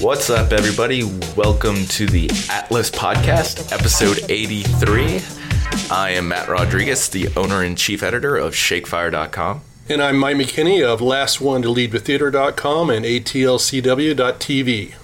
[0.00, 1.04] What's up, everybody?
[1.36, 5.20] Welcome to the Atlas Podcast, episode 83.
[5.90, 9.60] I am Matt Rodriguez, the owner and chief editor of ShakeFire.com.
[9.90, 14.94] And I'm Mike McKinney of Last One to Lead with Theater.com and ATLCW.tv.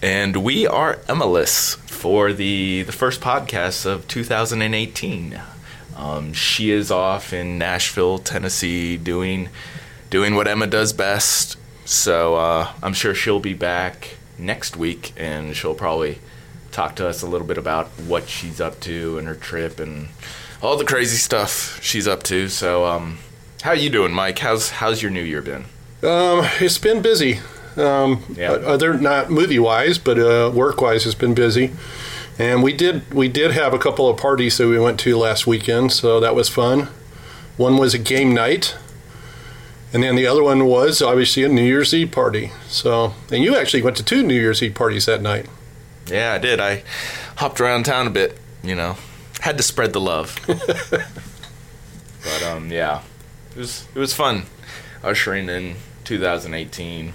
[0.00, 5.40] And we are MLS for the, the first podcast of 2018.
[5.96, 9.48] Um, she is off in Nashville, Tennessee, doing
[10.10, 11.56] doing what Emma does best.
[11.88, 16.18] So uh, I'm sure she'll be back next week, and she'll probably
[16.70, 20.08] talk to us a little bit about what she's up to and her trip and
[20.60, 22.50] all the crazy stuff she's up to.
[22.50, 23.16] So, um,
[23.62, 24.38] how you doing, Mike?
[24.38, 25.64] How's how's your New Year been?
[26.02, 27.40] Um, it's been busy.
[27.78, 28.52] Um, Yeah.
[28.52, 31.72] Other not movie wise, but uh, work wise, it's been busy.
[32.38, 35.46] And we did we did have a couple of parties that we went to last
[35.46, 36.88] weekend, so that was fun.
[37.56, 38.76] One was a game night,
[39.92, 42.50] and then the other one was obviously a New Year's Eve party.
[42.68, 45.46] So, and you actually went to two New Year's Eve parties that night.
[46.06, 46.60] Yeah, I did.
[46.60, 46.82] I
[47.36, 48.38] hopped around town a bit.
[48.62, 48.96] You know,
[49.40, 50.38] had to spread the love.
[50.46, 53.02] but um, yeah,
[53.52, 54.44] it was it was fun
[55.02, 57.12] ushering in 2018,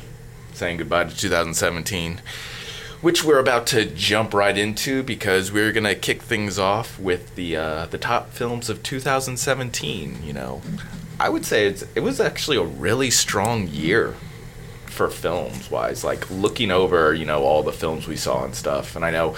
[0.53, 2.21] saying goodbye to 2017,
[3.01, 7.55] which we're about to jump right into because we're gonna kick things off with the
[7.55, 10.23] uh, the top films of 2017.
[10.23, 10.61] You know,
[11.23, 14.15] I would say it's it was actually a really strong year
[14.85, 18.95] for films wise like looking over you know all the films we saw and stuff
[18.95, 19.35] and i know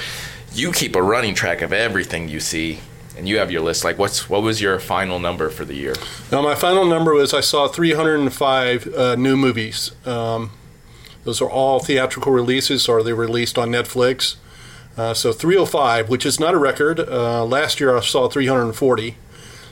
[0.51, 2.79] you keep a running track of everything you see
[3.17, 5.93] and you have your list like what's what was your final number for the year
[6.31, 9.91] Now, my final number was I saw 305 uh, new movies.
[10.05, 10.51] Um,
[11.23, 14.35] those are all theatrical releases, or they released on Netflix.
[14.97, 16.99] Uh, so 305, which is not a record.
[16.99, 19.15] Uh, last year I saw 340.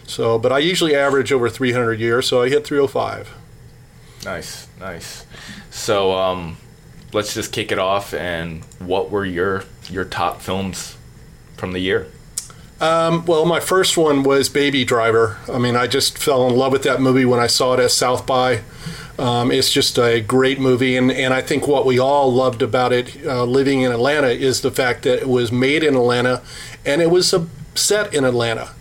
[0.05, 3.33] So, but I usually average over 300 a year, so I hit 305.
[4.25, 5.25] nice nice
[5.69, 6.55] so um
[7.11, 10.97] let's just kick it off and what were your your top films
[11.57, 12.07] from the year
[12.81, 15.37] Um, well, my first one was Baby Driver.
[15.49, 17.91] I mean, I just fell in love with that movie when I saw it at
[17.91, 18.61] South by.
[19.17, 22.91] Um, it's just a great movie, and, and I think what we all loved about
[22.91, 26.41] it, uh, living in Atlanta, is the fact that it was made in Atlanta,
[26.85, 28.71] and it was a set in Atlanta,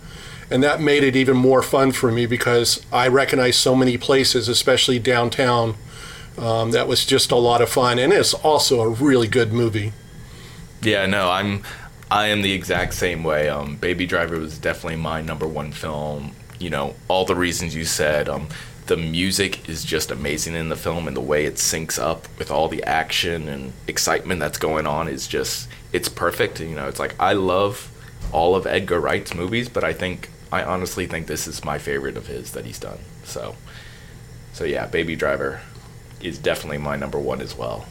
[0.53, 4.47] and that made it even more fun for me because I recognize so many places,
[4.47, 5.75] especially downtown.
[6.37, 9.93] Um, that was just a lot of fun, and it's also a really good movie.
[10.83, 11.63] Yeah, no, I'm
[12.11, 13.49] I am the exact same way.
[13.49, 16.33] Um, Baby Driver was definitely my number one film.
[16.59, 18.29] You know, all the reasons you said.
[18.29, 18.47] Um,
[18.85, 22.51] the music is just amazing in the film, and the way it syncs up with
[22.51, 26.59] all the action and excitement that's going on is just it's perfect.
[26.59, 27.89] You know, it's like I love
[28.31, 32.15] all of Edgar Wright's movies, but I think I honestly think this is my favorite
[32.15, 32.99] of his that he's done.
[33.23, 33.55] So,
[34.53, 35.61] so yeah, Baby Driver
[36.21, 37.87] is definitely my number one as well.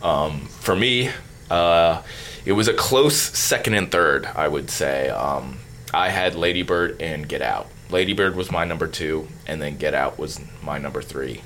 [0.00, 1.10] Um, for me,
[1.50, 2.02] uh,
[2.44, 5.08] it was a close second and third, I would say.
[5.08, 5.58] Um,
[5.92, 7.66] I had Lady Bird and Get Out.
[7.90, 11.42] Lady Bird was my number two, and then Get Out was my number three.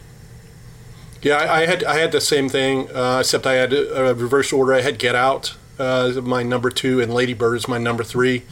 [1.23, 4.15] Yeah, I, I had I had the same thing, uh, except I had a, a
[4.15, 4.75] reverse order.
[4.75, 8.43] I had Get Out, uh, my number two, and Lady Bird is my number three.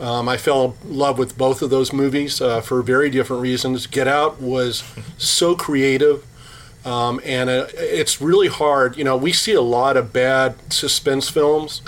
[0.00, 3.86] Um, I fell in love with both of those movies uh, for very different reasons.
[3.86, 4.82] Get Out was
[5.16, 6.24] so creative,
[6.84, 8.96] um, and uh, it's really hard.
[8.96, 11.82] You know, we see a lot of bad suspense films,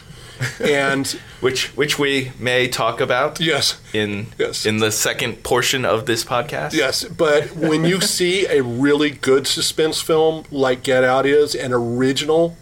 [0.60, 1.06] and
[1.40, 4.64] Which which we may talk about yes, in Yes.
[4.64, 6.72] in the second portion of this podcast.
[6.72, 11.72] Yes, but when you see a really good suspense film like Get Out is, an
[11.72, 12.56] original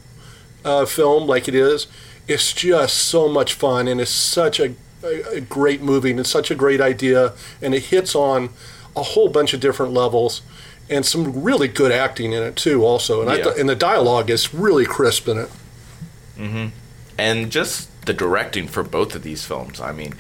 [0.65, 1.87] uh, film like it is,
[2.29, 6.31] it's just so much fun and it's such a, a, a great movie and it's
[6.31, 8.51] such a great idea and it hits on
[8.95, 10.43] a whole bunch of different levels
[10.91, 14.31] and some really good acting in it too also and I th- and the dialogue
[14.31, 15.51] is really crisp in it.
[16.39, 16.69] Mm-hmm.
[17.19, 19.81] and just the directing for both of these films.
[19.81, 20.15] I mean,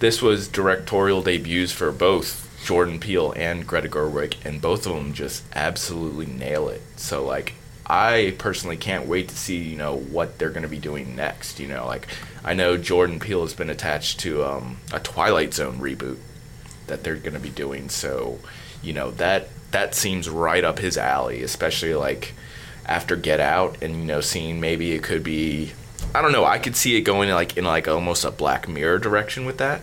[0.00, 5.12] this was directorial debuts for both Jordan Peele and Greta Gerwig, and both of them
[5.12, 6.82] just absolutely nail it.
[6.96, 7.54] So, like,
[7.88, 11.58] I personally can't wait to see, you know, what they're going to be doing next.
[11.58, 12.06] You know, like,
[12.44, 16.18] I know Jordan Peele has been attached to um, a Twilight Zone reboot
[16.86, 17.88] that they're going to be doing.
[17.88, 18.38] So,
[18.82, 22.34] you know, that that seems right up his alley, especially like
[22.86, 25.72] after Get Out and you know seeing maybe it could be
[26.14, 28.98] I don't know, I could see it going like in like almost a Black Mirror
[28.98, 29.82] direction with that.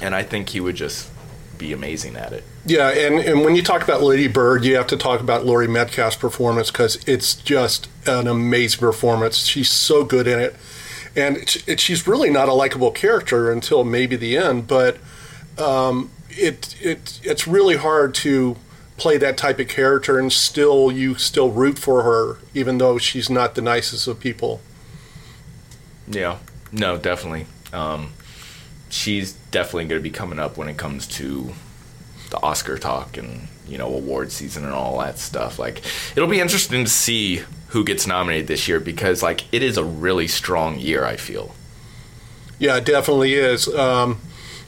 [0.00, 1.10] And I think he would just
[1.58, 2.44] be amazing at it.
[2.64, 5.66] Yeah, and, and when you talk about Lady Bird, you have to talk about Laurie
[5.66, 9.38] Metcalf's performance because it's just an amazing performance.
[9.38, 10.54] She's so good in it,
[11.16, 14.68] and it's, it, she's really not a likable character until maybe the end.
[14.68, 14.98] But
[15.58, 18.56] um, it it it's really hard to
[18.96, 23.28] play that type of character and still you still root for her even though she's
[23.28, 24.60] not the nicest of people.
[26.06, 26.38] Yeah,
[26.70, 27.46] no, definitely.
[27.72, 28.12] Um,
[28.90, 31.54] she's definitely going to be coming up when it comes to
[32.32, 35.58] the Oscar talk and you know award season and all that stuff.
[35.58, 35.82] Like,
[36.16, 39.84] it'll be interesting to see who gets nominated this year because like it is a
[39.84, 41.04] really strong year.
[41.04, 41.54] I feel.
[42.58, 43.68] Yeah, it definitely is.
[43.68, 44.20] Um,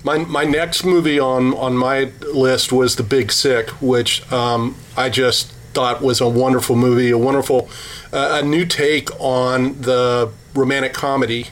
[0.05, 5.09] my my next movie on on my list was The Big Sick, which um, I
[5.09, 7.69] just thought was a wonderful movie, a wonderful,
[8.13, 11.49] uh, a new take on the romantic comedy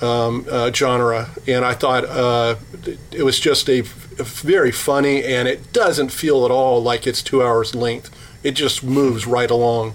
[0.00, 2.54] um, uh, genre, and I thought uh,
[3.10, 3.84] it was just a, a
[4.20, 8.10] very funny, and it doesn't feel at all like it's two hours length.
[8.42, 9.94] It just moves right along.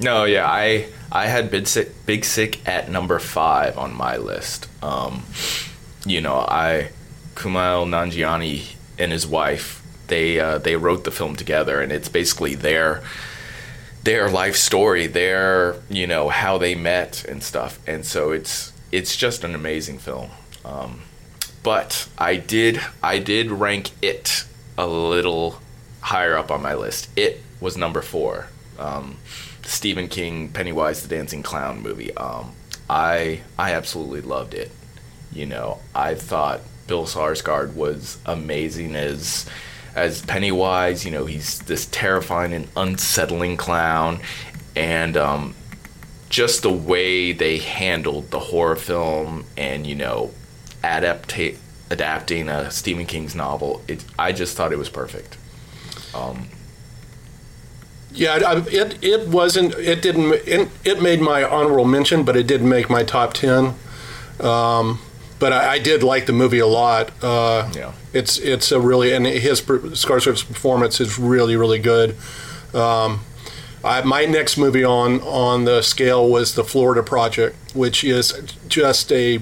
[0.00, 4.68] No, yeah, I I had Big Sick, Big Sick at number five on my list.
[4.82, 5.24] Um,
[6.04, 6.90] you know, I
[7.34, 12.54] Kumail Nanjiani and his wife they uh, they wrote the film together, and it's basically
[12.54, 13.02] their
[14.02, 19.16] their life story, their you know how they met and stuff, and so it's it's
[19.16, 20.30] just an amazing film.
[20.64, 21.00] Um,
[21.64, 24.44] but I did I did rank it
[24.78, 25.58] a little
[26.00, 27.08] higher up on my list.
[27.16, 28.46] It was number four.
[28.78, 29.16] Um,
[29.62, 32.14] Stephen King Pennywise the Dancing Clown movie.
[32.16, 32.52] Um,
[32.88, 34.70] I I absolutely loved it.
[35.32, 39.46] You know, I thought Bill Skarsgård was amazing as
[39.96, 41.04] as Pennywise.
[41.04, 44.20] You know, he's this terrifying and unsettling clown,
[44.76, 45.54] and um,
[46.28, 50.30] just the way they handled the horror film and you know,
[50.84, 51.56] adaptate
[51.90, 53.82] adapting a Stephen King's novel.
[53.88, 55.36] It, I just thought it was perfect.
[56.14, 56.48] Um,
[58.12, 59.74] yeah, I, it it wasn't.
[59.74, 60.32] It didn't.
[60.46, 63.74] It, it made my honorable mention, but it didn't make my top ten.
[64.40, 65.00] Um,
[65.38, 67.10] but I, I, did like the movie a lot.
[67.22, 72.16] Uh, yeah, it's it's a really and his Skarsgård's performance is really really good.
[72.72, 73.20] Um,
[73.82, 78.32] I, my next movie on on the scale was the Florida Project, which is
[78.68, 79.40] just a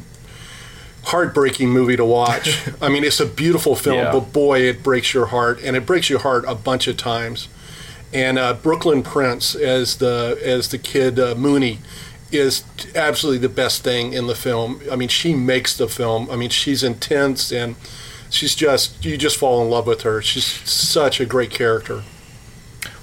[1.04, 2.68] heartbreaking movie to watch.
[2.82, 4.12] I mean, it's a beautiful film, yeah.
[4.12, 7.48] but boy, it breaks your heart, and it breaks your heart a bunch of times
[8.12, 11.78] and uh, Brooklyn Prince as the as the kid uh, Mooney
[12.30, 12.64] is
[12.94, 14.80] absolutely the best thing in the film.
[14.90, 16.30] I mean, she makes the film.
[16.30, 17.76] I mean, she's intense and
[18.30, 20.20] she's just you just fall in love with her.
[20.22, 22.02] She's such a great character.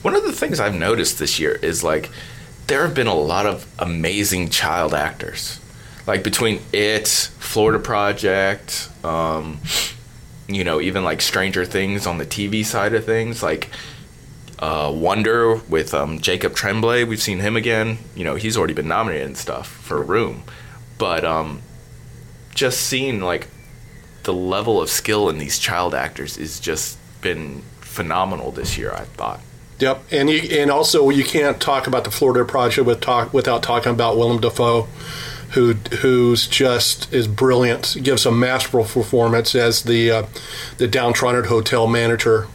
[0.01, 2.09] One of the things I've noticed this year is like
[2.67, 5.59] there have been a lot of amazing child actors.
[6.09, 9.59] Like between it, Florida Project, um,
[10.47, 13.69] you know, even like Stranger Things on the TV side of things, like
[14.57, 17.03] uh, Wonder with um, Jacob Tremblay.
[17.03, 17.99] We've seen him again.
[18.15, 20.41] You know, he's already been nominated and stuff for Room,
[20.97, 21.61] but um,
[22.55, 23.47] just seeing like
[24.23, 28.91] the level of skill in these child actors is just been phenomenal this year.
[28.91, 29.41] I thought.
[29.77, 33.61] Yep, and you, and also you can't talk about the Florida Project with talk, without
[33.61, 34.87] talking about Willem Dafoe,
[35.51, 37.97] who who's just is brilliant.
[38.01, 40.25] Gives a masterful performance as the uh,
[40.77, 42.47] the downtrodden hotel manager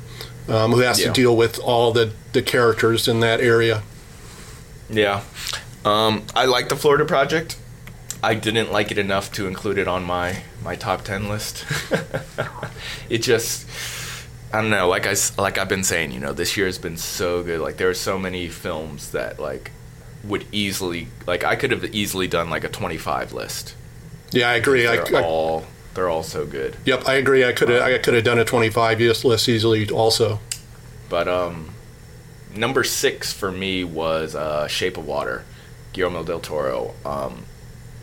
[0.48, 1.06] um, who has yeah.
[1.06, 3.82] to deal with all the, the characters in that area.
[4.90, 5.22] Yeah.
[5.84, 7.58] Um, I like the Florida Project.
[8.22, 11.64] I didn't like it enough to include it on my, my top 10 list.
[13.10, 13.68] it just,
[14.52, 16.96] I don't know, like, I, like I've been saying, you know, this year has been
[16.96, 17.60] so good.
[17.60, 19.72] Like, there are so many films that, like,
[20.26, 23.74] would easily, like, I could have easily done, like, a 25 list.
[24.32, 24.82] Yeah, I agree.
[24.82, 25.64] They're I, all
[25.94, 26.76] they're all so good.
[26.84, 27.44] Yep, I agree.
[27.44, 30.40] I could have I could have done a 25 list easily also.
[31.08, 31.70] But um,
[32.54, 35.44] number six for me was uh, Shape of Water,
[35.92, 36.94] Guillermo del Toro.
[37.04, 37.44] Um,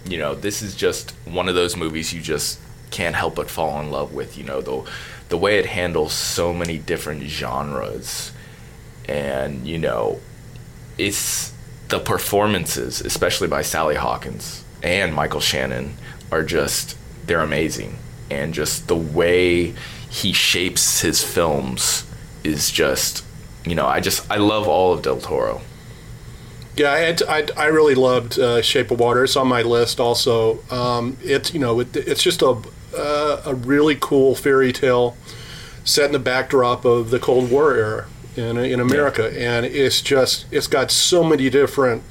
[0.08, 2.60] you know, this is just one of those movies you just
[2.90, 4.38] can't help but fall in love with.
[4.38, 4.90] You know, the
[5.30, 8.32] the way it handles so many different genres,
[9.08, 10.22] and you know,
[10.98, 11.50] it's
[11.92, 15.96] the performances, especially by Sally Hawkins and Michael Shannon,
[16.32, 17.98] are just they're amazing,
[18.32, 19.74] and just the way
[20.10, 22.10] he shapes his films
[22.44, 23.24] is just,
[23.66, 25.62] you know, I just I love all of Del Toro.
[26.78, 29.26] Yeah, I, I, I really loved uh, Shape of Water.
[29.26, 30.60] It's on my list also.
[30.72, 32.62] Um, it's you know it, it's just a
[32.98, 35.18] uh, a really cool fairy tale
[35.84, 39.58] set in the backdrop of the Cold War era in in America, yeah.
[39.58, 42.04] and it's just it's got so many different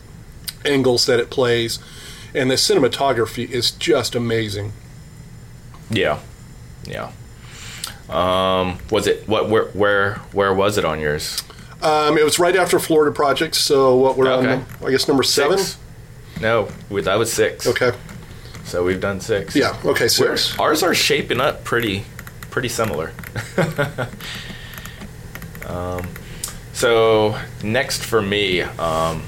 [0.65, 1.79] angles that it plays,
[2.35, 4.73] and the cinematography is just amazing.
[5.91, 6.21] Yeah,
[6.85, 7.13] yeah.
[8.09, 9.49] Um, was it what?
[9.49, 9.67] Where?
[9.67, 10.15] Where?
[10.33, 11.43] Where was it on yours?
[11.83, 13.55] Um, it was right after Florida Project.
[13.55, 14.55] So what we're okay.
[14.55, 14.67] on?
[14.85, 15.59] I guess number seven.
[15.59, 15.79] Six?
[16.41, 17.67] No, that was six.
[17.67, 17.93] Okay.
[18.65, 19.57] So we've done six.
[19.57, 19.77] Yeah.
[19.85, 20.09] Okay.
[20.09, 22.05] 6 ours are shaping up pretty,
[22.51, 23.13] pretty similar.
[25.71, 26.09] Um,
[26.73, 29.23] so next for me, um,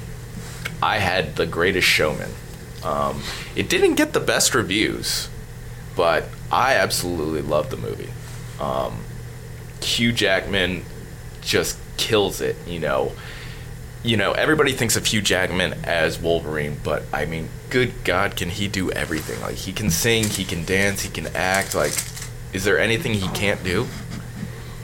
[0.81, 2.31] I had The Greatest Showman.
[2.83, 3.21] Um,
[3.55, 5.29] it didn't get the best reviews,
[5.95, 8.09] but I absolutely love the movie.
[8.59, 9.03] Um,
[9.81, 10.83] Hugh Jackman
[11.41, 12.55] just kills it.
[12.67, 13.13] You know,
[14.03, 18.49] you know everybody thinks of Hugh Jackman as Wolverine, but I mean, good God, can
[18.49, 19.39] he do everything?
[19.41, 21.75] Like he can sing, he can dance, he can act.
[21.75, 21.93] Like,
[22.51, 23.87] is there anything he can't do?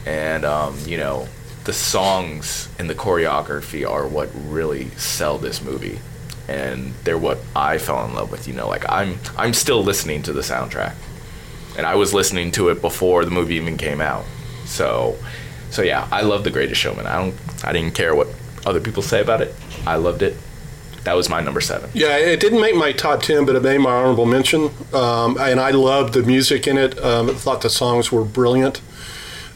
[0.06, 1.28] And um, you know,
[1.70, 6.00] the songs and the choreography are what really sell this movie
[6.48, 8.48] and they're what I fell in love with.
[8.48, 10.96] You know, like I'm I'm still listening to the soundtrack,
[11.78, 14.26] and I was listening to it before the movie even came out.
[14.66, 15.16] So,
[15.70, 17.06] so yeah, I love The Greatest Showman.
[17.06, 18.30] I don't I didn't care what
[18.66, 19.54] other people say about it.
[19.86, 20.36] I loved it.
[21.04, 21.92] That was my number seven.
[21.94, 24.72] Yeah, it didn't make my top ten, but it made my honorable mention.
[24.92, 26.98] Um, and I loved the music in it.
[26.98, 28.82] Um, thought the songs were brilliant.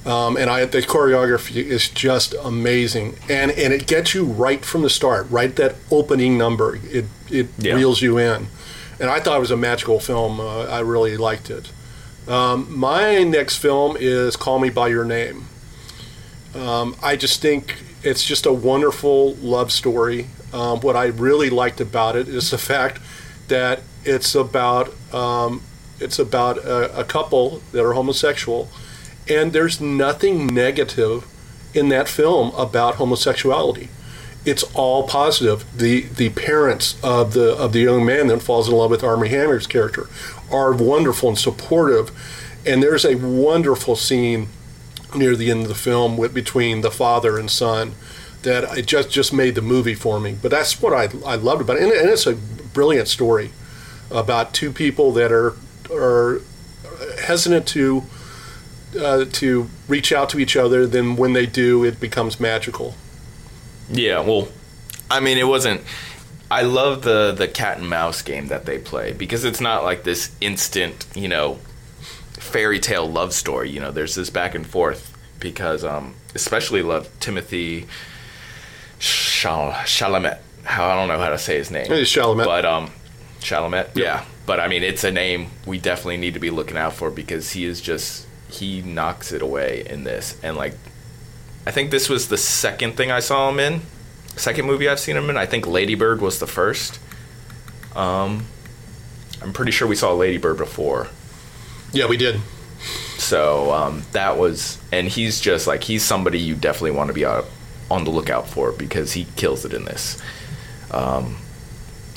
[0.05, 4.81] Um, and I, the choreography is just amazing, and and it gets you right from
[4.81, 6.75] the start, right that opening number.
[6.91, 7.75] It it Yeah.
[7.75, 8.47] reels you in,
[8.99, 10.41] and I thought it was a magical film.
[10.41, 11.71] Uh, I really liked it.
[12.27, 15.45] Um, my next film is Call Me by Your Name.
[16.55, 20.27] Um, I just think it's just a wonderful love story.
[20.53, 22.99] Um, what I really liked about it is the fact
[23.47, 25.61] that it's about um,
[25.99, 28.67] it's about a, a couple that are homosexual,
[29.29, 31.25] and there's nothing negative
[31.73, 33.89] in that film about homosexuality.
[34.45, 35.65] It's all positive.
[35.77, 39.29] The the parents of the of the young man that falls in love with Armie
[39.29, 40.09] Hammer's character
[40.51, 42.11] are wonderful and supportive,
[42.65, 44.49] and there's a wonderful scene
[45.15, 47.93] near the end of the film with between the father and son
[48.41, 50.35] that just just made the movie for me.
[50.41, 53.51] But that's what I I loved about it, and, and it's a brilliant story
[54.11, 55.55] about two people that are
[55.89, 56.41] are
[57.21, 58.03] hesitant to
[58.99, 60.85] uh, to reach out to each other.
[60.87, 62.95] Then when they do, it becomes magical.
[63.89, 64.47] Yeah, well,
[65.11, 65.81] I mean, it wasn't.
[66.51, 70.03] I love the the cat and mouse game that they play because it's not like
[70.03, 71.55] this instant, you know,
[72.33, 73.69] fairy tale love story.
[73.69, 77.85] You know, there's this back and forth because, um, especially love Timothée
[78.99, 80.39] Chal- Chalamet.
[80.63, 81.91] How I don't know how to say his name.
[81.91, 82.45] It's Chalamet.
[82.45, 82.91] but um,
[83.39, 83.89] Chalamet.
[83.95, 87.09] Yeah, but I mean, it's a name we definitely need to be looking out for
[87.11, 90.73] because he is just he knocks it away in this, and like
[91.65, 93.81] I think this was the second thing I saw him in.
[94.35, 95.37] Second movie I've seen him in.
[95.37, 96.99] I think Ladybird was the first.
[97.95, 98.47] Um,
[99.41, 101.07] I'm pretty sure we saw Ladybird before.
[101.91, 102.41] Yeah, we did.
[103.17, 107.25] So um, that was, and he's just like he's somebody you definitely want to be
[107.25, 107.45] out
[107.89, 110.21] on the lookout for because he kills it in this.
[110.91, 111.37] Um,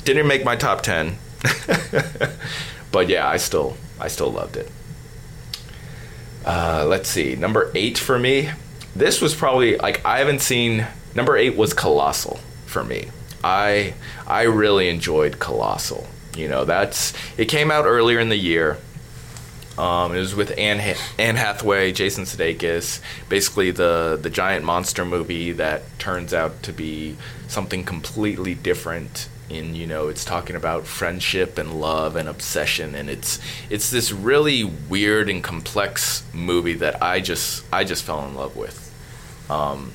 [0.03, 1.17] didn't make my top ten,
[2.91, 4.69] but yeah, I still I still loved it.
[6.45, 8.49] Uh, let's see, number eight for me.
[8.95, 10.87] This was probably like I haven't seen.
[11.13, 13.09] Number eight was Colossal for me.
[13.43, 13.93] I
[14.25, 16.07] I really enjoyed Colossal.
[16.35, 18.77] You know, that's it came out earlier in the year.
[19.77, 25.51] Um, it was with Anne, Anne Hathaway, Jason Sudeikis, basically the the giant monster movie
[25.53, 27.15] that turns out to be
[27.47, 29.29] something completely different.
[29.49, 33.39] In you know, it's talking about friendship and love and obsession, and it's
[33.69, 38.57] it's this really weird and complex movie that I just I just fell in love
[38.57, 38.83] with.
[39.49, 39.93] Um,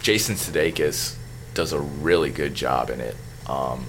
[0.00, 1.16] Jason Sudeikis
[1.52, 3.16] does a really good job in it.
[3.46, 3.86] Um,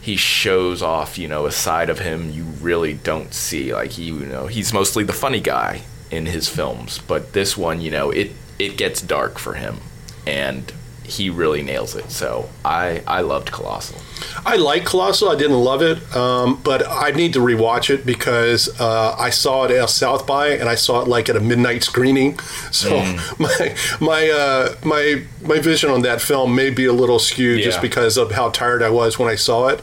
[0.00, 3.74] he shows off, you know, a side of him you really don't see.
[3.74, 7.80] Like he, you know, he's mostly the funny guy in his films, but this one,
[7.80, 9.78] you know, it it gets dark for him,
[10.26, 10.72] and
[11.10, 12.10] he really nails it.
[12.10, 13.98] So I I loved Colossal.
[14.46, 15.28] I like Colossal.
[15.28, 19.64] I didn't love it, um, but I need to rewatch it because uh, I saw
[19.64, 22.38] it at South by and I saw it like at a midnight screening.
[22.72, 22.90] So
[23.38, 27.82] my my uh, my my vision on that film may be a little skewed just
[27.82, 29.82] because of how tired I was when I saw it.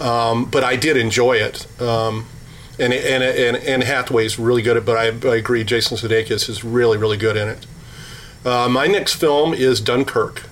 [0.00, 1.66] Um, but I did enjoy it.
[1.80, 2.26] Um,
[2.78, 5.64] and, and and and Hathaway's really good at, but I, I agree.
[5.64, 7.66] Jason Sudeikis is really really good in it.
[8.44, 10.44] Uh, my next film is Dunkirk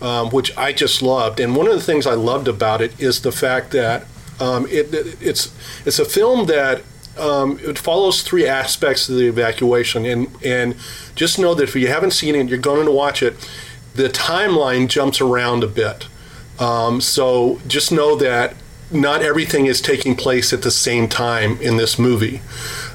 [0.00, 1.40] um, which I just loved.
[1.40, 4.06] And one of the things I loved about it is the fact that
[4.40, 4.88] um, it,
[5.20, 5.54] it's
[5.84, 6.82] it's a film that
[7.18, 10.04] um, it follows three aspects of the evacuation.
[10.06, 10.76] And and
[11.14, 13.36] just know that if you haven't seen it, you're going to watch it.
[13.94, 16.06] The timeline jumps around a bit.
[16.58, 18.54] Um, so just know that
[18.90, 22.40] not everything is taking place at the same time in this movie.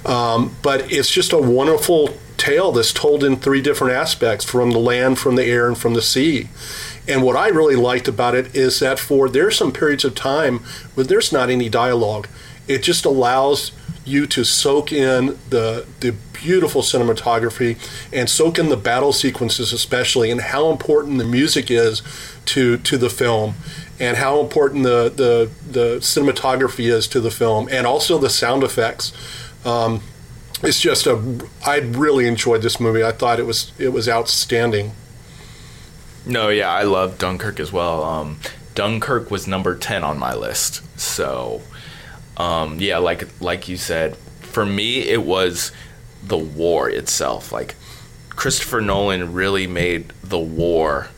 [0.05, 4.79] Um, but it's just a wonderful tale that's told in three different aspects from the
[4.79, 6.49] land, from the air, and from the sea.
[7.07, 10.59] And what I really liked about it is that for there's some periods of time
[10.95, 12.27] when there's not any dialogue.
[12.67, 13.71] It just allows
[14.05, 17.77] you to soak in the the beautiful cinematography
[18.13, 22.03] and soak in the battle sequences especially and how important the music is
[22.45, 23.55] to to the film
[23.99, 28.63] and how important the the, the cinematography is to the film and also the sound
[28.63, 29.11] effects.
[29.65, 30.01] Um,
[30.61, 33.03] it's just a I really enjoyed this movie.
[33.03, 34.91] I thought it was it was outstanding
[36.25, 38.39] no yeah I love Dunkirk as well um,
[38.73, 41.61] Dunkirk was number 10 on my list so
[42.37, 45.71] um, yeah, like like you said, for me it was
[46.23, 47.51] the war itself.
[47.51, 47.75] Like
[48.29, 51.09] Christopher Nolan really made the war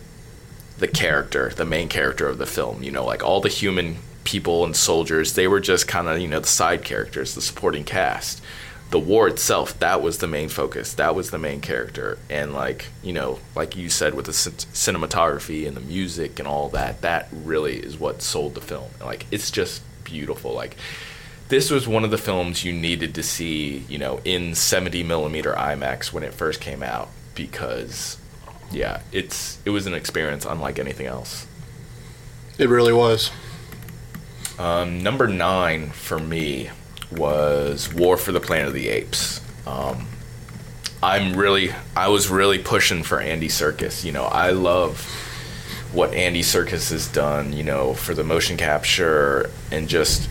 [0.77, 2.83] the character, the main character of the film.
[2.83, 6.27] You know, like all the human people and soldiers, they were just kind of you
[6.27, 8.41] know the side characters, the supporting cast.
[8.89, 10.93] The war itself, that was the main focus.
[10.93, 15.67] That was the main character, and like you know, like you said, with the cinematography
[15.67, 18.89] and the music and all that, that really is what sold the film.
[19.01, 20.53] Like it's just beautiful.
[20.53, 20.77] Like
[21.49, 25.53] this was one of the films you needed to see, you know, in 70 millimeter
[25.53, 28.17] IMAX when it first came out because,
[28.71, 31.47] yeah, it's it was an experience unlike anything else.
[32.57, 33.31] It really was.
[34.59, 36.71] Um, number nine for me
[37.11, 39.41] was War for the Planet of the Apes.
[39.65, 40.07] Um,
[41.01, 44.03] I'm really, I was really pushing for Andy Serkis.
[44.03, 45.01] You know, I love
[45.93, 47.53] what Andy Serkis has done.
[47.53, 50.29] You know, for the motion capture and just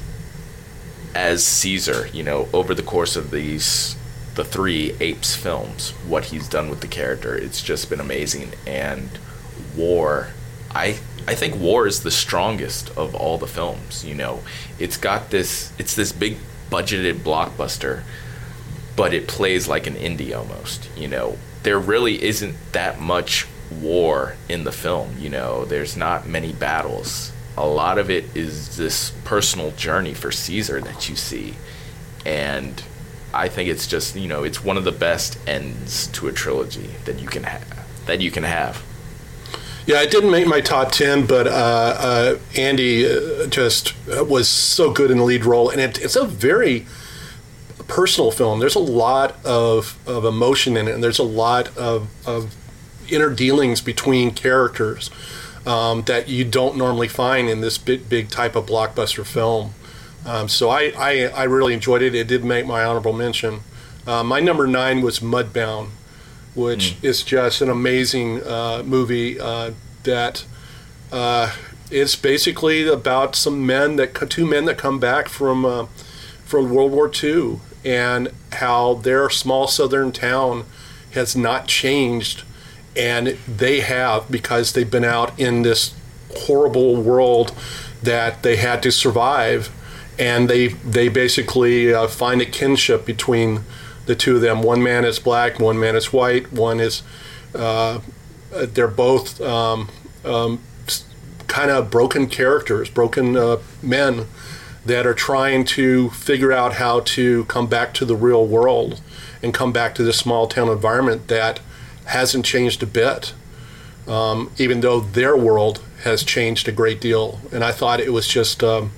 [1.14, 3.96] as Caesar, you know, over the course of these
[4.34, 8.52] the three apes films, what he's done with the character, it's just been amazing.
[8.66, 9.08] And
[9.76, 10.28] War,
[10.74, 14.04] I I think War is the strongest of all the films.
[14.04, 14.42] You know,
[14.78, 16.36] it's got this it's this big
[16.70, 18.02] budgeted blockbuster,
[18.96, 20.88] but it plays like an indie almost.
[20.96, 25.16] You know, there really isn't that much war in the film.
[25.18, 30.30] You know, there's not many battles a lot of it is this personal journey for
[30.30, 31.54] Caesar that you see.
[32.24, 32.82] And
[33.32, 36.90] I think it's just, you know, it's one of the best ends to a trilogy
[37.04, 37.64] that you can have
[38.06, 38.82] that you can have.
[39.86, 44.92] Yeah, it didn't make my top 10, but uh, uh, Andy uh, just was so
[44.92, 45.70] good in the lead role.
[45.70, 46.86] And it, it's a very
[47.86, 48.58] personal film.
[48.58, 52.52] There's a lot of, of emotion in it, and there's a lot of, of
[53.08, 55.08] inner dealings between characters
[55.66, 59.72] um, that you don't normally find in this big, big type of blockbuster film.
[60.24, 62.12] Um, so I, I, I, really enjoyed it.
[62.12, 63.60] It did make my honorable mention.
[64.06, 65.90] Uh, my number nine was Mudbound,
[66.56, 67.04] which mm.
[67.04, 69.70] is just an amazing uh, movie uh,
[70.02, 70.44] that
[71.12, 71.54] uh,
[71.90, 75.86] is basically about some men that two men that come back from uh,
[76.44, 80.64] from World War II and how their small southern town
[81.12, 82.42] has not changed
[82.96, 85.94] and they have because they've been out in this
[86.34, 87.52] horrible world
[88.02, 89.70] that they had to survive
[90.18, 93.60] and they they basically uh, find a kinship between
[94.06, 94.62] the two of them.
[94.62, 96.52] One man is black one man is white.
[96.52, 97.02] One is
[97.54, 98.00] uh,
[98.50, 99.88] they're both um,
[100.24, 100.60] um,
[101.46, 104.26] kind of broken characters broken uh, men
[104.84, 109.00] that are trying to figure out how to come back to the real world
[109.42, 111.60] and come back to this small town environment that
[112.06, 113.34] hasn't changed a bit,
[114.06, 117.40] um, even though their world has changed a great deal.
[117.52, 118.92] And I thought it was just, um,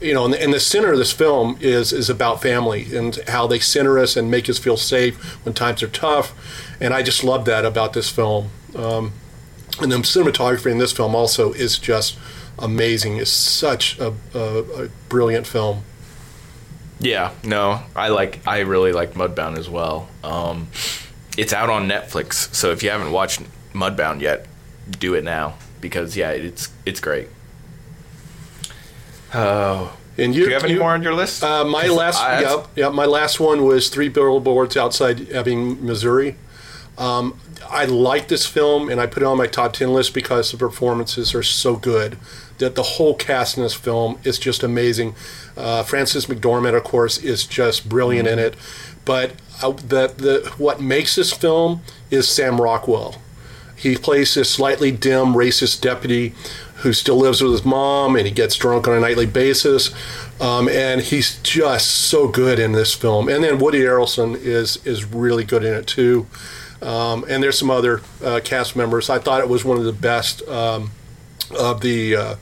[0.00, 3.46] you know, and the, the, center of this film is is about family and how
[3.46, 6.34] they center us and make us feel safe when times are tough.
[6.80, 8.50] And I just love that about this film.
[8.76, 9.12] Um,
[9.80, 12.18] and the cinematography in this film also is just
[12.58, 13.16] amazing.
[13.16, 15.82] It's such a, a, a brilliant film.
[17.00, 18.40] Yeah, no, I like.
[18.46, 20.08] I really like Mudbound as well.
[20.24, 20.68] Um,
[21.36, 22.52] it's out on Netflix.
[22.54, 24.46] So if you haven't watched Mudbound yet,
[24.98, 27.28] do it now because yeah, it's it's great.
[29.34, 31.44] Oh, and you, do you have any you, more on your list?
[31.44, 36.36] Uh, my last, I, yeah, yeah, my last one was Three Billboards Outside Ebbing, Missouri.
[36.96, 37.38] Um,
[37.70, 40.58] I like this film, and I put it on my top ten list because the
[40.58, 42.18] performances are so good.
[42.58, 45.14] That the whole cast in this film is just amazing.
[45.56, 48.38] Uh, Frances McDormand, of course, is just brilliant mm-hmm.
[48.40, 48.56] in it.
[49.04, 53.14] But uh, the, the, what makes this film is Sam Rockwell.
[53.76, 56.34] He plays this slightly dim racist deputy
[56.78, 59.92] who still lives with his mom and he gets drunk on a nightly basis.
[60.40, 63.28] Um, and he's just so good in this film.
[63.28, 66.26] And then Woody Harrelson is is really good in it too.
[66.80, 69.10] Um, and there's some other uh, cast members.
[69.10, 70.92] I thought it was one of the best um,
[71.58, 72.34] of the uh,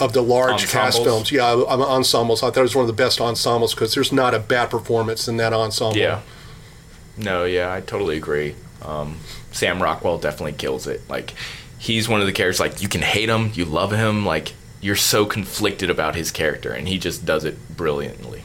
[0.00, 0.72] of the large ensembles.
[0.72, 1.32] cast films.
[1.32, 2.42] Yeah, ensembles.
[2.42, 5.26] I thought it was one of the best ensembles because there's not a bad performance
[5.26, 5.98] in that ensemble.
[5.98, 6.20] Yeah.
[7.16, 8.54] No, yeah, I totally agree.
[8.82, 9.18] Um,
[9.50, 11.00] Sam Rockwell definitely kills it.
[11.08, 11.34] Like,
[11.78, 12.60] he's one of the characters.
[12.60, 14.26] Like, you can hate him, you love him.
[14.26, 18.42] Like, you're so conflicted about his character, and he just does it brilliantly.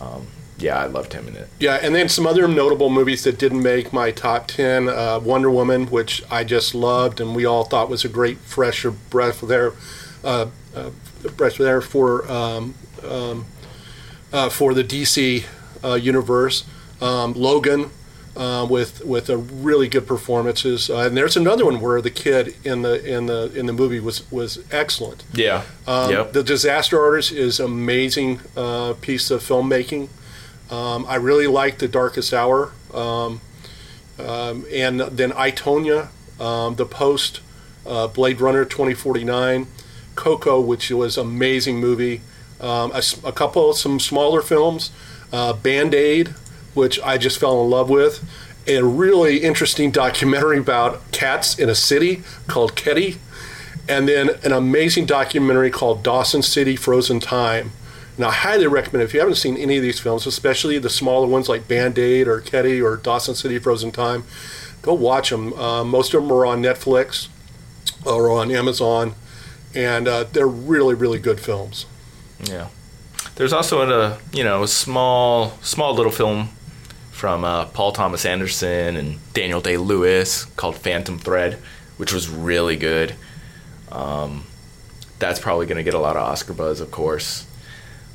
[0.00, 0.26] Um,
[0.58, 1.48] yeah, I loved him in it.
[1.58, 5.50] Yeah, and then some other notable movies that didn't make my top 10 uh, Wonder
[5.50, 9.72] Woman, which I just loved and we all thought was a great, fresh breath air,
[10.22, 10.90] uh, uh,
[11.36, 12.74] breath air for, um,
[13.06, 13.46] um,
[14.32, 15.44] uh, for the DC
[15.82, 16.64] uh, universe.
[17.00, 17.90] Um, Logan.
[18.36, 22.82] Uh, with with a really good performances, and there's another one where the kid in
[22.82, 25.24] the in the in the movie was was excellent.
[25.34, 25.64] Yeah.
[25.84, 26.32] Um, yep.
[26.32, 28.38] The Disaster Artist is amazing
[29.00, 30.10] piece of filmmaking.
[30.70, 32.72] Um, I really like The Darkest Hour.
[32.94, 33.40] Um,
[34.18, 36.08] um, and then I, Tonya,
[36.40, 37.40] um, The Post,
[37.86, 39.66] uh, Blade Runner 2049,
[40.14, 42.20] Coco, which was an amazing movie,
[42.60, 44.90] um, a, a, couple, some smaller films,
[45.32, 46.34] uh, Band Aid,
[46.74, 48.24] which I just fell in love with,
[48.66, 53.18] a really interesting documentary about cats in a city called Kedi,
[53.88, 57.72] and then an amazing documentary called Dawson City Frozen Time
[58.20, 61.26] and I highly recommend if you haven't seen any of these films, especially the smaller
[61.26, 64.24] ones like Band Aid or Kedi or Dawson City Frozen Time,
[64.82, 65.54] go watch them.
[65.54, 67.28] Uh, most of them are on Netflix
[68.04, 69.14] or on Amazon,
[69.74, 71.86] and uh, they're really, really good films.
[72.44, 72.68] Yeah.
[73.36, 76.50] There's also a you know small small little film
[77.20, 81.58] from uh, Paul Thomas Anderson and Daniel Day Lewis called Phantom Thread,
[81.98, 83.14] which was really good.
[83.92, 84.44] Um,
[85.18, 87.46] that's probably going to get a lot of Oscar buzz, of course.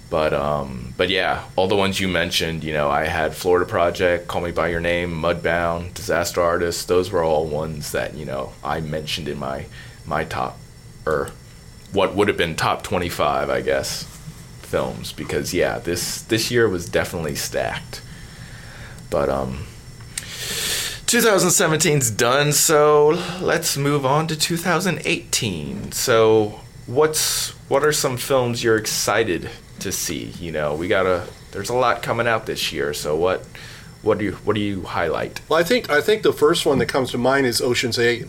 [0.10, 4.28] But um, but yeah, all the ones you mentioned, you know, I had Florida Project,
[4.28, 6.88] Call Me by Your Name, Mudbound, Disaster Artist.
[6.88, 9.68] Those were all ones that you know I mentioned in my
[10.08, 10.58] my top
[11.06, 11.30] or
[11.94, 14.04] what would have been top 25, I guess,
[14.62, 18.02] films because yeah, this this year was definitely stacked.
[19.10, 19.66] But um
[21.08, 25.92] 2017's done, so let's move on to 2018.
[25.92, 30.26] So, what's what are some films you're excited to see.
[30.40, 31.28] You know, we gotta.
[31.52, 32.94] There's a lot coming out this year.
[32.94, 33.46] So what?
[34.02, 35.42] What do you What do you highlight?
[35.50, 38.28] Well, I think I think the first one that comes to mind is Ocean's Eight.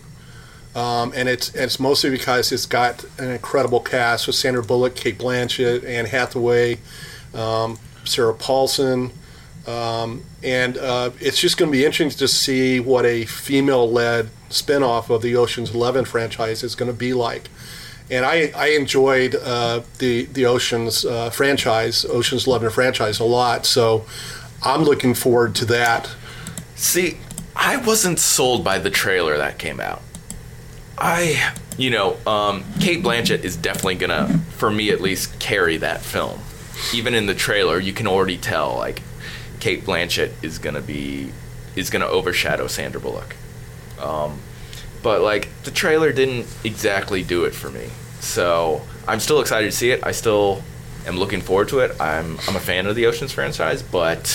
[0.75, 5.17] Um, and it's it's mostly because it's got an incredible cast with Sandra Bullock, Cate
[5.17, 6.77] Blanchett, Anne Hathaway,
[7.33, 9.11] um, Sarah Paulson,
[9.67, 15.09] um, and uh, it's just going to be interesting to see what a female-led spinoff
[15.09, 17.49] of the Ocean's Eleven franchise is going to be like
[18.09, 23.65] and I, I enjoyed uh, the the Oceans uh, franchise, Oceans Eleven franchise, a lot.
[23.65, 24.05] So
[24.63, 26.09] I'm looking forward to that.
[26.75, 27.17] See,
[27.55, 30.01] I wasn't sold by the trailer that came out.
[30.97, 36.01] I, you know, um, Cate Blanchett is definitely gonna, for me at least, carry that
[36.01, 36.39] film.
[36.93, 39.01] Even in the trailer, you can already tell like
[39.59, 41.31] Cate Blanchett is gonna be
[41.75, 43.35] is gonna overshadow Sandra Bullock.
[44.01, 44.39] Um,
[45.03, 47.89] but like the trailer didn't exactly do it for me.
[48.19, 50.03] So I'm still excited to see it.
[50.03, 50.63] I still
[51.05, 51.99] am looking forward to it.
[51.99, 54.27] I'm I'm a fan of the Ocean's franchise, but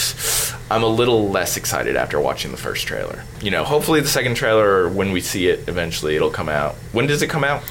[0.70, 3.24] I'm a little less excited after watching the first trailer.
[3.42, 6.76] You know, hopefully the second trailer, when we see it eventually, it'll come out.
[6.92, 7.62] When does it come out?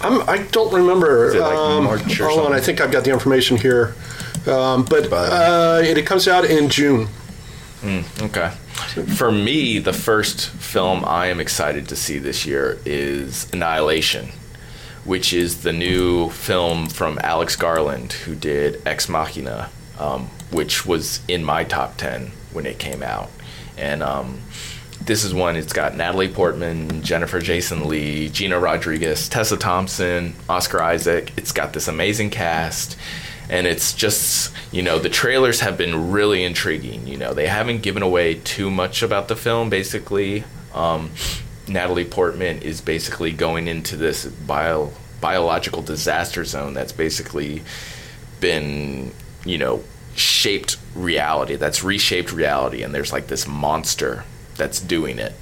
[0.00, 1.28] I'm, I do not remember.
[1.28, 2.46] Is it like um, March or hold something?
[2.46, 3.94] on, I think I've got the information here.
[4.46, 7.08] Um, but uh, it, it comes out in June.
[7.80, 8.50] Mm, okay.
[9.14, 14.30] For me, the first film I am excited to see this year is Annihilation,
[15.04, 21.20] which is the new film from Alex Garland, who did Ex Machina, um, which was
[21.28, 23.30] in my top 10 when it came out.
[23.76, 24.40] And um,
[25.00, 30.82] this is one, it's got Natalie Portman, Jennifer Jason Lee, Gina Rodriguez, Tessa Thompson, Oscar
[30.82, 31.32] Isaac.
[31.36, 32.96] It's got this amazing cast
[33.48, 37.34] and it's just you know the trailers have been really intriguing you know.
[37.34, 40.44] They haven't given away too much about the film basically.
[40.74, 41.10] Um,
[41.66, 47.62] natalie portman is basically going into this bio, biological disaster zone that's basically
[48.40, 49.12] been
[49.44, 49.82] you know
[50.14, 54.24] shaped reality that's reshaped reality and there's like this monster
[54.58, 55.32] that's doing it.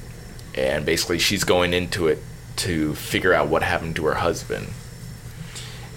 [0.55, 2.23] And basically she's going into it
[2.57, 4.69] to figure out what happened to her husband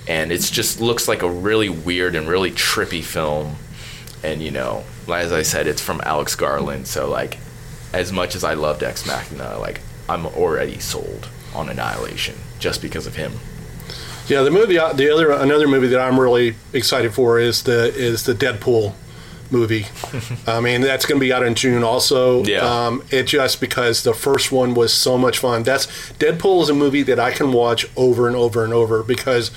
[0.10, 3.56] and it just looks like a really weird and really trippy film.
[4.24, 7.38] And you know, as I said, it's from Alex Garland, so like,
[7.94, 13.08] as much as I loved Ex Machina, like I'm already sold on Annihilation just because
[13.08, 13.34] of him.
[14.28, 17.94] Yeah, the movie, uh, the other another movie that I'm really excited for is the
[17.96, 18.94] is the Deadpool
[19.52, 19.86] movie.
[20.48, 22.44] I mean, that's going to be out in June also.
[22.44, 22.60] Yeah.
[22.60, 25.64] Um, it just because the first one was so much fun.
[25.64, 29.52] That's Deadpool is a movie that I can watch over and over and over because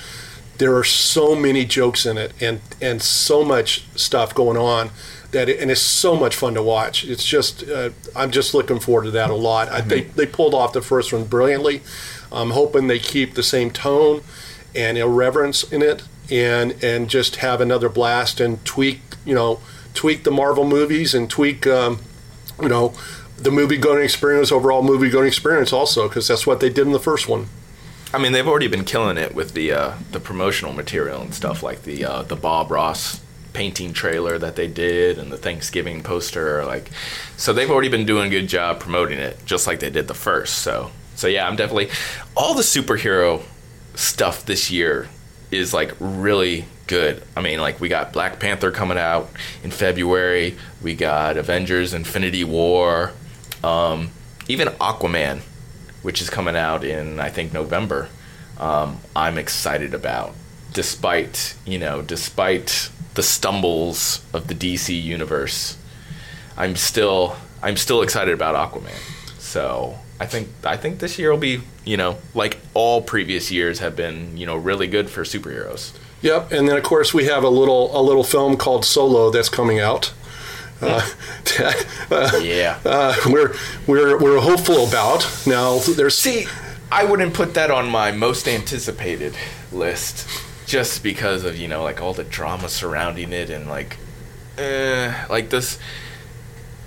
[0.62, 4.90] there are so many jokes in it and and so much stuff going on
[5.32, 7.04] that it, and it's so much fun to watch.
[7.04, 9.68] It's just uh, I'm just looking forward to that a lot.
[9.70, 11.82] I think they pulled off the first one brilliantly.
[12.30, 14.22] I'm hoping they keep the same tone
[14.72, 19.58] and irreverence in it and and just have another blast and tweak you know
[19.94, 21.98] tweak the Marvel movies and tweak, um,
[22.60, 22.94] you know,
[23.36, 26.92] the movie going experience, overall movie going experience, also because that's what they did in
[26.92, 27.48] the first one.
[28.14, 31.62] I mean, they've already been killing it with the uh, the promotional material and stuff
[31.62, 33.20] like the uh, the Bob Ross
[33.52, 36.64] painting trailer that they did and the Thanksgiving poster.
[36.64, 36.90] Like,
[37.36, 40.14] so they've already been doing a good job promoting it, just like they did the
[40.14, 40.58] first.
[40.58, 41.90] So, so yeah, I'm definitely
[42.36, 43.42] all the superhero
[43.94, 45.08] stuff this year
[45.50, 47.22] is like really good.
[47.36, 49.30] I mean, like we got Black Panther coming out
[49.62, 50.56] in February.
[50.82, 53.12] We got Avengers: Infinity War.
[53.64, 54.10] Um,
[54.48, 55.40] even Aquaman,
[56.02, 58.08] which is coming out in I think November.
[58.58, 60.34] Um, I'm excited about,
[60.72, 65.76] despite you know, despite the stumbles of the DC universe.
[66.56, 68.98] I'm still I'm still excited about Aquaman.
[69.38, 73.78] So I think I think this year will be you know like all previous years
[73.80, 75.92] have been you know really good for superheroes.
[76.22, 79.48] Yep, and then of course we have a little a little film called Solo that's
[79.48, 80.12] coming out.
[80.82, 81.08] Uh,
[82.42, 83.54] yeah, uh, we're
[83.86, 85.78] we're we're hopeful about now.
[85.78, 86.46] There's see,
[86.90, 89.34] I wouldn't put that on my most anticipated
[89.70, 90.28] list,
[90.66, 93.96] just because of you know like all the drama surrounding it and like,
[94.58, 95.78] eh, like this.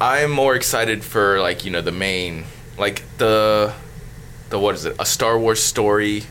[0.01, 2.43] I'm more excited for like you know the main
[2.77, 3.73] like the
[4.49, 6.23] the what is it a Star Wars story,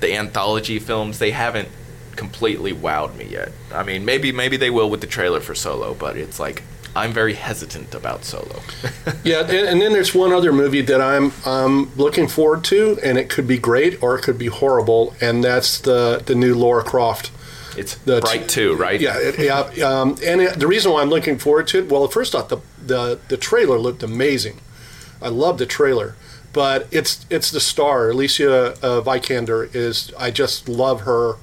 [0.00, 1.18] the anthology films.
[1.18, 1.68] They haven't
[2.16, 3.52] completely wowed me yet.
[3.72, 6.62] I mean, maybe maybe they will with the trailer for Solo, but it's like
[6.96, 8.62] I'm very hesitant about Solo.
[9.24, 13.18] yeah, and, and, then there's one other movie that I'm um, looking forward to, and
[13.18, 16.82] it could be great or it could be horrible, and that's the the new Lara
[16.82, 17.30] Croft.
[17.76, 18.98] It's the Bright Two, right?
[18.98, 19.86] Yeah, it, yeah.
[19.86, 22.58] Um, and it, the reason why I'm looking forward to it, well, first off, the
[22.84, 24.60] the the trailer looked amazing.
[25.20, 26.16] I love the trailer,
[26.54, 30.12] but it's it's the star Alicia uh, Vikander is.
[30.18, 31.36] I just love her,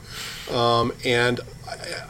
[0.52, 1.40] um, and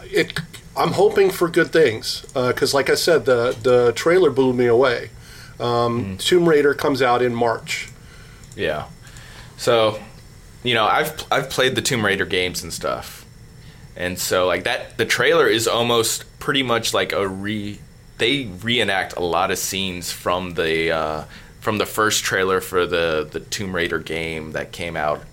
[0.06, 0.40] it
[0.76, 4.66] I'm hoping for good things because, uh, like I said, the the trailer blew me
[4.66, 5.10] away.
[5.60, 6.20] Um, mm.
[6.20, 7.90] Tomb Raider comes out in March.
[8.56, 8.88] Yeah,
[9.58, 10.00] so
[10.64, 13.26] you know I've I've played the Tomb Raider games and stuff,
[13.96, 17.80] and so like that the trailer is almost pretty much like a re
[18.18, 21.24] they reenact a lot of scenes from the uh,
[21.60, 25.24] from the first trailer for the the Tomb Raider game that came out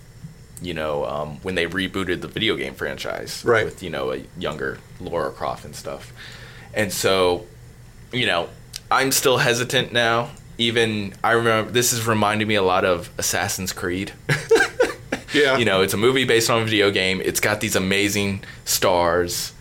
[0.63, 3.65] you know, um, when they rebooted the video game franchise right.
[3.65, 6.13] with, you know, a younger Lara Croft and stuff.
[6.75, 7.47] And so,
[8.13, 8.49] you know,
[8.91, 10.31] I'm still hesitant now.
[10.59, 14.13] Even I remember this is reminding me a lot of Assassin's Creed.
[15.33, 15.57] yeah.
[15.57, 17.23] You know, it's a movie based on a video game.
[17.25, 19.55] It's got these amazing stars.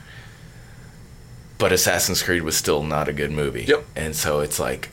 [1.58, 3.64] But Assassin's Creed was still not a good movie.
[3.64, 3.86] Yep.
[3.96, 4.90] And so it's like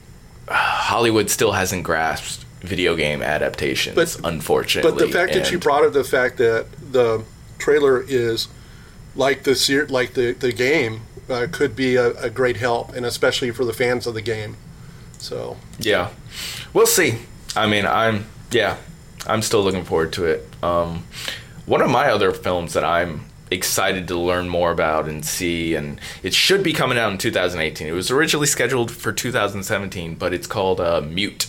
[0.49, 4.91] Hollywood still hasn't grasped video game adaptations, but, unfortunately.
[4.91, 7.25] But the fact and that you brought up the fact that the
[7.59, 8.49] trailer is
[9.15, 13.51] like the like the the game uh, could be a, a, great help, and especially
[13.51, 14.57] for the fans of the game.
[15.19, 16.11] So yeah,
[16.73, 17.19] we'll see.
[17.57, 18.77] I mean, I'm yeah,
[19.27, 20.49] I'm still looking forward to it.
[20.63, 21.05] Um,
[21.65, 26.01] one of my other films that I'm excited to learn more about and see and
[26.25, 30.49] it should be coming out in 2018 it was originally scheduled for 2017 but it's
[30.49, 31.47] called uh, mute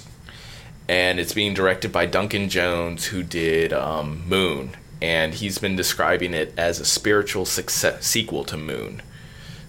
[0.90, 6.34] and it's being directed by Duncan Jones, who did um, Moon, and he's been describing
[6.34, 9.02] it as a spiritual success, sequel to Moon.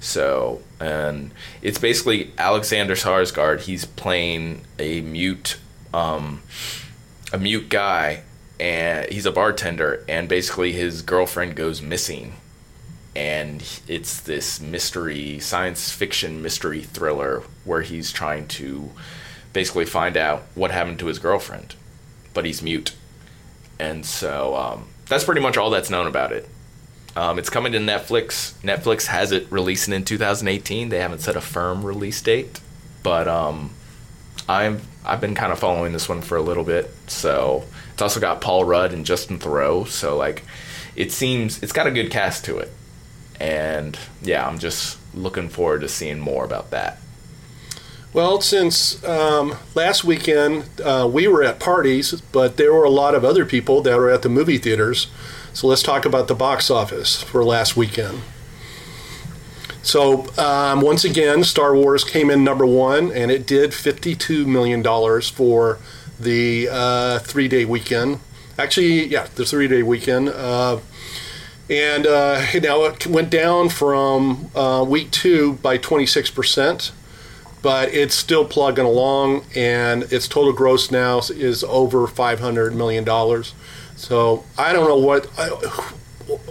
[0.01, 3.63] So, and it's basically Alexander Skarsgård.
[3.63, 5.59] He's playing a mute,
[5.93, 6.43] um,
[7.33, 8.23] a mute guy,
[8.61, 10.05] and he's a bartender.
[10.09, 12.35] And basically, his girlfriend goes missing,
[13.17, 18.93] and it's this mystery, science fiction mystery thriller where he's trying to
[19.53, 21.75] basically find out what happened to his girlfriend,
[22.35, 22.95] but he's mute.
[23.79, 26.49] And so um, that's pretty much all that's known about it.
[27.17, 28.53] Um, it's coming to Netflix.
[28.63, 30.89] Netflix has it releasing in 2018.
[30.89, 32.61] They haven't set a firm release date,
[33.03, 33.71] but um,
[34.49, 36.91] I'm I've been kind of following this one for a little bit.
[37.09, 39.89] So it's also got Paul Rudd and Justin Theroux.
[39.89, 40.45] So like,
[40.95, 42.71] it seems it's got a good cast to it,
[43.41, 46.99] and yeah, I'm just looking forward to seeing more about that.
[48.15, 53.15] Well, since um, last weekend uh, we were at parties, but there were a lot
[53.15, 55.09] of other people that were at the movie theaters.
[55.53, 58.21] So let's talk about the box office for last weekend.
[59.83, 64.83] So um, once again, Star Wars came in number one, and it did $52 million
[65.23, 65.79] for
[66.19, 68.21] the uh, three day weekend.
[68.59, 70.31] Actually, yeah, the three day weekend.
[70.31, 70.79] Uh,
[71.69, 76.93] and uh, now it went down from uh, week two by 26%
[77.63, 83.05] but it's still plugging along, and its total gross now is over five hundred million
[83.05, 83.55] dollars.
[83.97, 85.27] So I don't know what,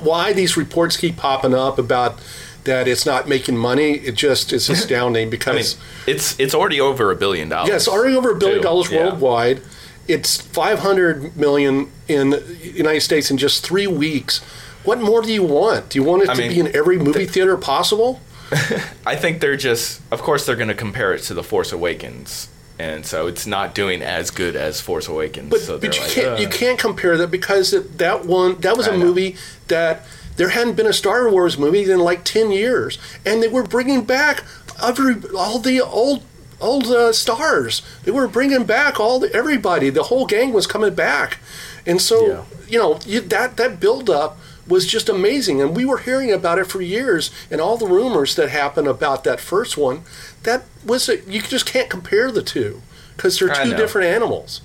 [0.03, 2.19] why these reports keep popping up about
[2.65, 6.81] that it's not making money, it just is astounding I mean, because it's it's already
[6.81, 7.87] over a billion dollars.
[7.87, 8.63] yeah, already over a billion too.
[8.63, 9.05] dollars Yeah.
[9.05, 9.61] worldwide.
[10.07, 14.39] It's 500 million in the United States in just three weeks.
[14.85, 15.89] What more do you want?
[15.89, 18.21] Do you want it I to mean, be in every movie theater possible?
[19.05, 22.49] I think they're just, of course, they're going to compare it to The Force Awakens,
[22.79, 25.49] and so it's not doing as good as Force Awakens.
[25.49, 28.87] But, so but you like, can't you can't compare that because that one that was
[28.87, 29.35] a movie
[29.67, 30.03] that
[30.37, 34.03] there hadn't been a Star Wars movie in like ten years, and they were bringing
[34.03, 34.43] back
[34.81, 36.23] every all the old
[36.61, 37.81] old uh, stars.
[38.03, 39.89] They were bringing back all the, everybody.
[39.89, 41.39] The whole gang was coming back,
[41.85, 42.43] and so Yeah.
[42.69, 46.59] you know you, that that build up was just amazing, and we were hearing about
[46.59, 50.01] it for years, and all the rumors that happened about that first one.
[50.43, 52.81] That was a, you just can't compare the two
[53.15, 54.61] because they're two different animals.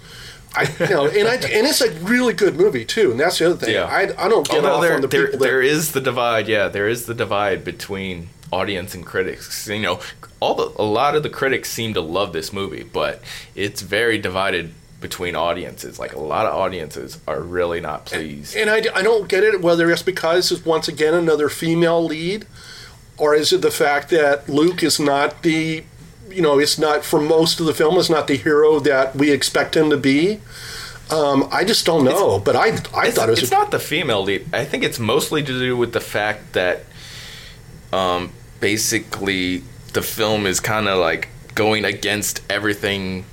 [0.55, 3.47] I, you know, and I, and it's a really good movie too, and that's the
[3.47, 3.75] other thing.
[3.75, 3.85] Yeah.
[3.85, 6.01] I, I don't get Although off there, on the there, people that there is the
[6.01, 6.47] divide.
[6.47, 9.67] Yeah, there is the divide between audience and critics.
[9.67, 10.01] You know,
[10.41, 13.23] all the a lot of the critics seem to love this movie, but
[13.55, 15.99] it's very divided between audiences.
[15.99, 18.57] Like a lot of audiences are really not pleased.
[18.57, 22.47] and I, I don't get it whether it's because it's once again another female lead,
[23.19, 25.85] or is it the fact that Luke is not the,
[26.31, 29.31] you know, it's not for most of the film is not the hero that we
[29.31, 30.41] expect him to be.
[31.11, 33.79] Um, I just don't know, but I I thought it was it's a, not the
[33.79, 34.47] female lead.
[34.55, 36.85] I think it's mostly to do with the fact that,
[37.93, 39.63] um, basically
[39.93, 43.27] the film is kind of like going against everything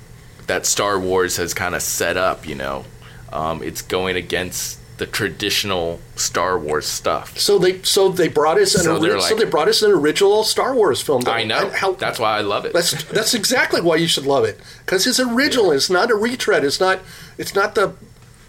[0.50, 2.46] that Star Wars has kind of set up.
[2.46, 2.84] You know,
[3.32, 7.38] um, it's going against the traditional Star Wars stuff.
[7.38, 9.92] so they so they brought us an So ori- they're so they brought us an
[9.92, 11.22] original Star Wars film.
[11.22, 11.30] though.
[11.32, 11.66] I know.
[11.68, 12.72] And how, That's why I love it.
[12.74, 15.70] That's that's exactly why you should love it because it's original.
[15.72, 16.64] It's not a retread.
[16.64, 16.98] It's not
[17.38, 17.94] it's not the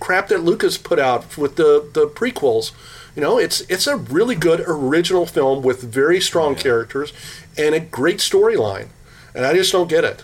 [0.01, 2.71] crap that Lucas put out with the the prequels.
[3.15, 7.13] You know, it's it's a really good original film with very strong characters
[7.57, 8.87] and a great storyline.
[9.33, 10.23] And I just don't get it.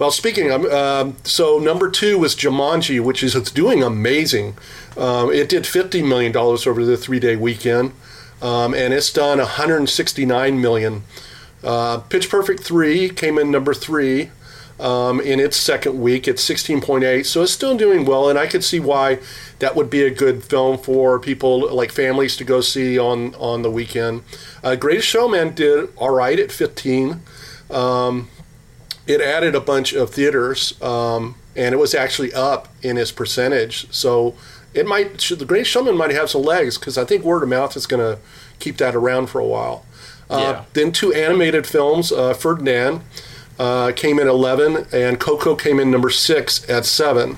[0.00, 4.56] Well, speaking of, um, so number two was Jumanji, which is it's doing amazing.
[4.96, 7.92] Um, it did fifty million dollars over the three day weekend,
[8.40, 11.02] um, and it's done one hundred sixty nine million.
[11.62, 14.30] Uh, Pitch Perfect 3 came in number three
[14.78, 18.64] um, in its second week at 16.8, so it's still doing well, and I could
[18.64, 19.18] see why
[19.58, 23.60] that would be a good film for people like families to go see on, on
[23.60, 24.22] the weekend.
[24.64, 27.20] Uh, Greatest Showman did all right at 15.
[27.70, 28.30] Um,
[29.10, 33.92] it added a bunch of theaters, um, and it was actually up in its percentage,
[33.92, 34.34] so
[34.72, 37.48] it might, should, The Greatest Showman might have some legs, because I think word of
[37.48, 38.20] mouth is going to
[38.60, 39.84] keep that around for a while.
[40.30, 40.64] Uh, Yeah.
[40.74, 43.00] Then two animated films, uh, Ferdinand
[43.58, 47.36] uh, came in 11, and Coco came in number six at seven.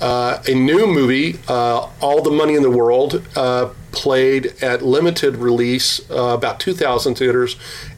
[0.00, 5.36] Uh, a new movie, uh, All the Money in the World, uh, played at limited
[5.36, 7.56] release, uh, about 2,000 theaters,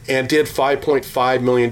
[0.08, 1.70] and did $5.5 million.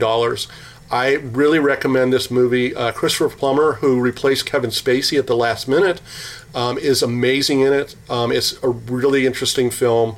[0.91, 2.75] I really recommend this movie.
[2.75, 6.01] Uh, Christopher Plummer, who replaced Kevin Spacey at the last minute,
[6.55, 7.97] um, is amazing in it.
[8.09, 10.17] Um, it's a really interesting film.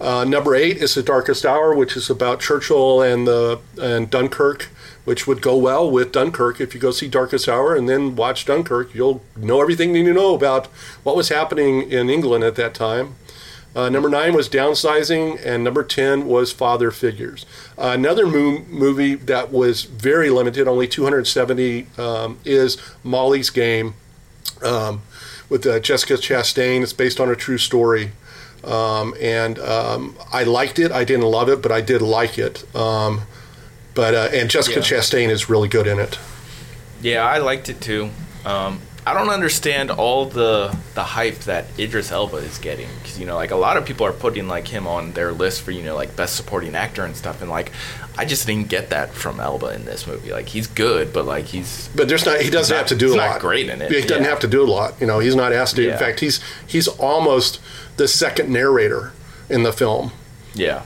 [0.00, 4.68] Uh, number eight is The Darkest Hour, which is about Churchill and the and Dunkirk,
[5.04, 6.60] which would go well with Dunkirk.
[6.60, 10.08] If you go see Darkest Hour and then watch Dunkirk, you'll know everything you need
[10.08, 10.66] to know about
[11.04, 13.14] what was happening in England at that time.
[13.74, 17.46] Uh, number nine was Downsizing, and number 10 was Father Figures.
[17.78, 23.94] Uh, another mo- movie that was very limited, only 270, um, is Molly's Game
[24.62, 25.00] um,
[25.48, 26.82] with uh, Jessica Chastain.
[26.82, 28.12] It's based on a true story.
[28.62, 30.92] Um, and um, I liked it.
[30.92, 32.64] I didn't love it, but I did like it.
[32.76, 33.22] Um,
[33.94, 34.84] but uh, and Jessica Yeah.
[34.98, 36.18] Chastain is really good in it.
[37.00, 38.10] Yeah, I liked it too.
[38.44, 43.26] Um, I don't understand all the the hype that Idris Elba is getting because you
[43.26, 45.82] know, like a lot of people are putting like him on their list for you
[45.82, 47.70] know like best supporting actor and stuff, and like
[48.16, 50.32] I just didn't get that from Elba in this movie.
[50.32, 52.40] Like he's good, but like he's But there's not.
[52.40, 53.40] He doesn't not- have to do a not lot.
[53.40, 54.28] great in it, He doesn't yeah.
[54.30, 54.94] have to do a lot.
[55.00, 55.90] You know, he's not asked to.
[55.90, 57.60] In fact, he's he's almost
[57.96, 59.12] the second narrator
[59.48, 60.12] in the film.
[60.54, 60.82] yeah.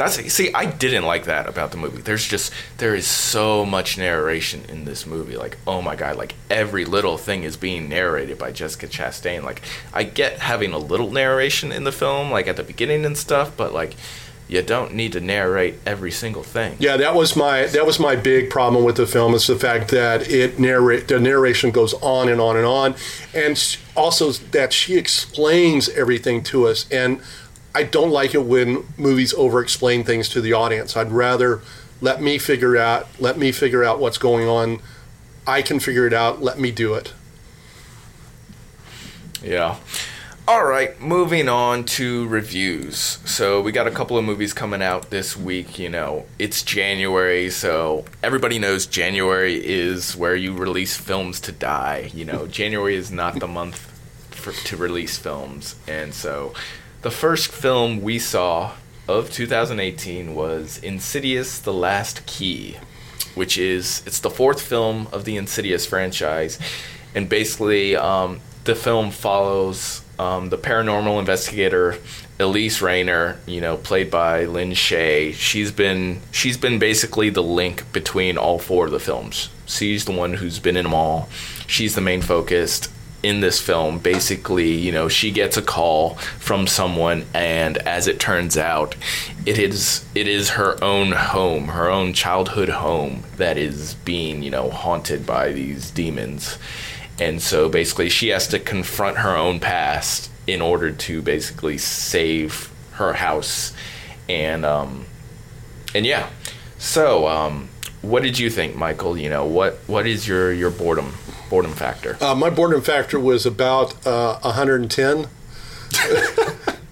[0.00, 2.00] That's see, I didn't like that about the movie.
[2.00, 5.36] There's just there is so much narration in this movie.
[5.36, 9.42] Like, oh my god, like every little thing is being narrated by Jessica Chastain.
[9.42, 9.60] Like,
[9.92, 13.54] I get having a little narration in the film, like at the beginning and stuff,
[13.58, 13.94] but like
[14.48, 16.76] you don't need to narrate every single thing.
[16.78, 19.90] Yeah, that was my that was my big problem with the film is the fact
[19.90, 22.94] that it narrate the narration goes on and on and on,
[23.34, 26.90] and also that she explains everything to us.
[26.90, 27.20] And
[27.74, 30.96] I don't like it when movies over explain things to the audience.
[30.96, 31.60] I'd rather
[32.00, 34.80] let me figure out let me figure out what's going on.
[35.46, 36.42] I can figure it out.
[36.42, 37.12] Let me do it.
[39.42, 39.78] Yeah.
[40.48, 43.20] All right, moving on to reviews.
[43.24, 45.78] So we got a couple of movies coming out this week.
[45.78, 52.10] You know, it's January, so everybody knows January is where you release films to die.
[52.12, 53.76] You know, January is not the month
[54.30, 56.52] for, to release films, and so
[57.02, 58.72] the first film we saw
[59.08, 62.76] of 2018 was Insidious: The Last Key,
[63.34, 66.58] which is it's the fourth film of the Insidious franchise,
[67.14, 71.96] and basically um, the film follows um, the paranormal investigator
[72.38, 75.32] Elise Rayner, you know, played by Lin Shaye.
[75.32, 79.48] She's been she's been basically the link between all four of the films.
[79.64, 81.28] She's the one who's been in them all.
[81.66, 82.88] She's the main focus
[83.22, 83.98] in this film.
[83.98, 88.94] Basically, you know, she gets a call from someone, and as it turns out,
[89.46, 94.50] it is it is her own home, her own childhood home that is being you
[94.50, 96.58] know haunted by these demons
[97.20, 102.72] and so basically she has to confront her own past in order to basically save
[102.92, 103.72] her house
[104.28, 105.04] and um
[105.94, 106.28] and yeah
[106.78, 107.68] so um
[108.02, 111.12] what did you think michael you know what what is your your boredom
[111.48, 115.18] boredom factor uh, my boredom factor was about uh, 110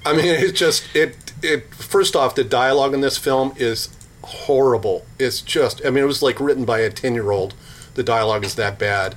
[0.04, 3.88] i mean it's just it it first off the dialogue in this film is
[4.22, 7.54] horrible it's just i mean it was like written by a 10 year old
[7.94, 9.14] the dialogue is that bad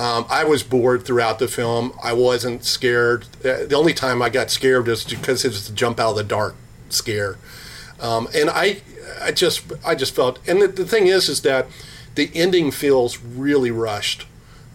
[0.00, 1.92] um, I was bored throughout the film.
[2.02, 3.24] I wasn't scared.
[3.44, 6.16] Uh, the only time I got scared was because it was the jump out of
[6.16, 6.54] the dark
[6.88, 7.36] scare.
[8.00, 8.80] Um, and I,
[9.20, 10.38] I just, I just felt.
[10.48, 11.66] And the, the, thing is, is that
[12.14, 14.26] the ending feels really rushed.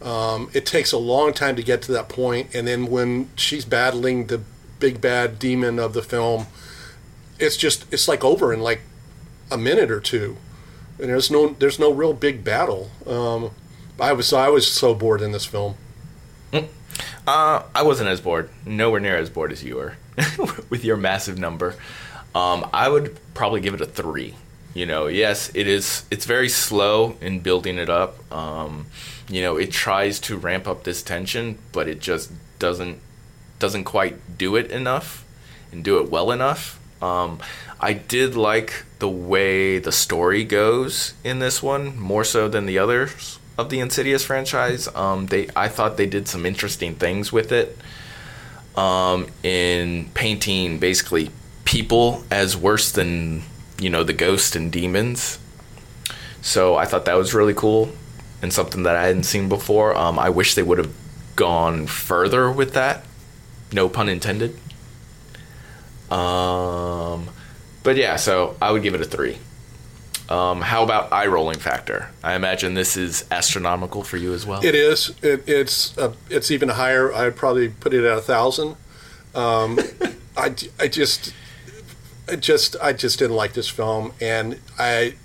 [0.01, 3.63] Um, it takes a long time to get to that point, and then when she's
[3.63, 4.41] battling the
[4.79, 6.47] big bad demon of the film,
[7.39, 8.81] it's just, it's like over in like
[9.49, 10.35] a minute or two,
[10.99, 12.91] and there's no, there's no real big battle.
[13.07, 13.51] Um,
[13.99, 15.75] I was I was so bored in this film.
[16.51, 16.67] Mm.
[17.27, 19.97] Uh, I wasn't as bored, nowhere near as bored as you were,
[20.69, 21.75] with your massive number.
[22.35, 24.35] Um, I would probably give it a three.
[24.73, 26.05] You know, yes, it is.
[26.09, 28.31] It's very slow in building it up.
[28.33, 28.87] Um,
[29.29, 32.99] you know, it tries to ramp up this tension, but it just doesn't
[33.59, 35.23] doesn't quite do it enough
[35.71, 36.79] and do it well enough.
[37.01, 37.39] Um,
[37.79, 42.79] I did like the way the story goes in this one more so than the
[42.79, 44.87] others of the Insidious franchise.
[44.95, 47.77] Um, they I thought they did some interesting things with it.
[48.75, 51.29] Um, in painting basically
[51.65, 53.43] people as worse than
[53.79, 55.39] you know the ghosts and demons.
[56.41, 57.91] So I thought that was really cool
[58.41, 59.95] and something that I hadn't seen before.
[59.95, 60.93] Um, I wish they would have
[61.35, 63.05] gone further with that.
[63.71, 64.59] No pun intended.
[66.11, 67.29] Um,
[67.81, 69.37] but yeah, so I would give it a three.
[70.29, 72.09] Um, how about eye rolling factor?
[72.23, 74.63] I imagine this is astronomical for you as well.
[74.63, 75.13] It is.
[75.21, 77.13] It, it's uh, it's even higher.
[77.13, 78.75] I'd probably put it at a thousand.
[79.35, 79.79] Um,
[80.37, 81.33] I, I just
[82.27, 85.15] I just I just didn't like this film, and I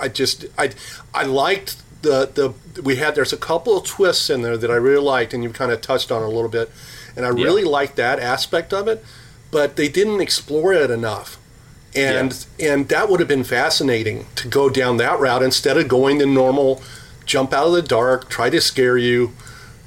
[0.00, 0.70] I just I
[1.14, 4.76] I liked the the we had there's a couple of twists in there that I
[4.76, 6.70] really liked, and you kind of touched on a little bit,
[7.16, 9.04] and I really liked that aspect of it,
[9.50, 11.38] but they didn't explore it enough.
[11.94, 12.72] And yeah.
[12.72, 16.26] and that would have been fascinating to go down that route instead of going the
[16.26, 16.80] normal
[17.26, 19.32] jump out of the dark try to scare you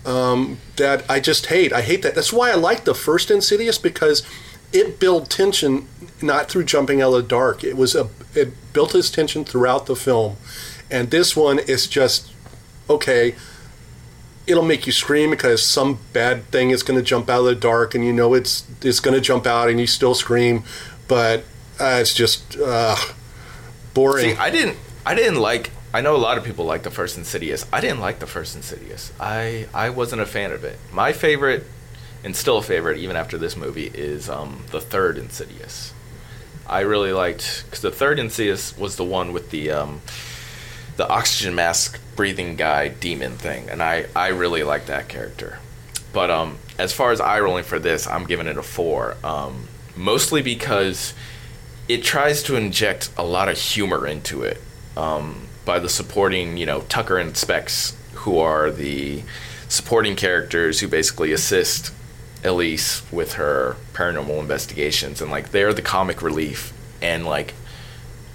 [0.06, 1.72] um, that i just hate.
[1.72, 2.14] I hate that.
[2.14, 4.24] That's why i like the first insidious because
[4.74, 5.88] it built tension
[6.22, 9.86] not through jumping out of the dark it was a it built its tension throughout
[9.86, 10.36] the film
[10.90, 12.32] and this one is just
[12.90, 13.36] okay
[14.46, 17.56] it'll make you scream because some bad thing is going to jump out of the
[17.56, 20.64] dark and you know it's it's going to jump out and you still scream
[21.08, 21.44] but
[21.80, 22.96] uh, it's just uh,
[23.94, 24.36] boring.
[24.36, 24.78] See, I didn't.
[25.06, 25.72] I didn't like.
[25.94, 27.66] I know a lot of people like the first Insidious.
[27.72, 29.12] I didn't like the first Insidious.
[29.20, 30.80] I I wasn't a fan of it.
[30.92, 31.66] My favorite,
[32.24, 35.94] and still a favorite even after this movie, is um, the third Insidious.
[36.66, 40.02] I really liked because the third Insidious was the one with the um,
[40.96, 45.60] the oxygen mask breathing guy demon thing, and I I really liked that character.
[46.14, 49.18] But um, as far as eye rolling for this, I'm giving it a four.
[49.24, 51.14] Um, mostly because
[51.88, 54.62] it tries to inject a lot of humor into it
[54.96, 59.24] um, by the supporting, you know, Tucker and Specs, who are the
[59.68, 61.92] supporting characters who basically assist
[62.44, 67.54] Elise with her paranormal investigations, and like they're the comic relief, and like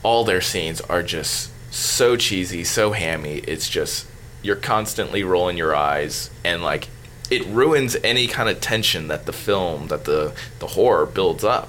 [0.02, 3.38] all their scenes are just so cheesy, so hammy.
[3.38, 4.06] It's just
[4.42, 6.88] you're constantly rolling your eyes, and like
[7.30, 11.68] it ruins any kind of tension that the film, that the the horror builds up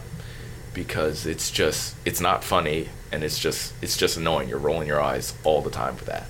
[0.73, 4.49] because it's just it's not funny and it's just it's just annoying.
[4.49, 6.27] You're rolling your eyes all the time for that.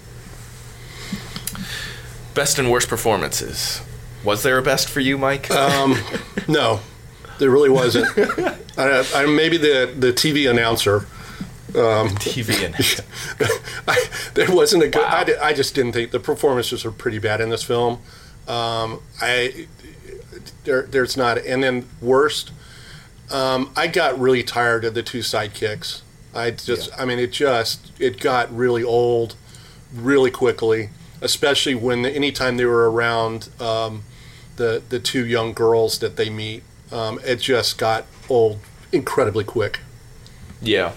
[2.33, 3.81] Best and worst performances.
[4.23, 5.49] Was there a best for you, Mike?
[5.51, 5.97] Um,
[6.47, 6.81] no,
[7.37, 8.07] there really wasn't.
[8.77, 11.07] I, I, maybe the the TV announcer.
[11.69, 12.75] Um, TV and
[13.87, 15.01] I, there wasn't a good.
[15.01, 15.23] Wow.
[15.27, 17.99] I, I just didn't think the performances are pretty bad in this film.
[18.47, 19.67] Um, I
[20.63, 22.51] there, there's not, and then worst.
[23.31, 26.01] Um, I got really tired of the two sidekicks.
[26.33, 29.35] I just, I mean, it just it got really old,
[29.93, 30.89] really quickly.
[31.21, 34.03] Especially when anytime they were around um,
[34.59, 38.59] the the two young girls that they meet, um, it just got old
[38.91, 39.79] incredibly quick.
[40.61, 40.91] yeah.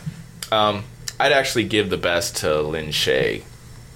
[0.51, 0.85] Um,
[1.19, 3.43] I'd actually give the best to Lin Shaye,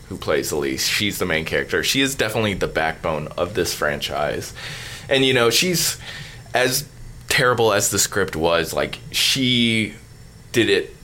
[0.09, 0.87] who plays Elise.
[0.89, 1.85] She's the main character.
[1.85, 4.55] She is definitely the backbone of this franchise,
[5.07, 5.99] and you know she's
[6.55, 6.89] as
[7.29, 8.73] terrible as the script was.
[8.73, 9.95] Like she
[10.53, 10.97] did it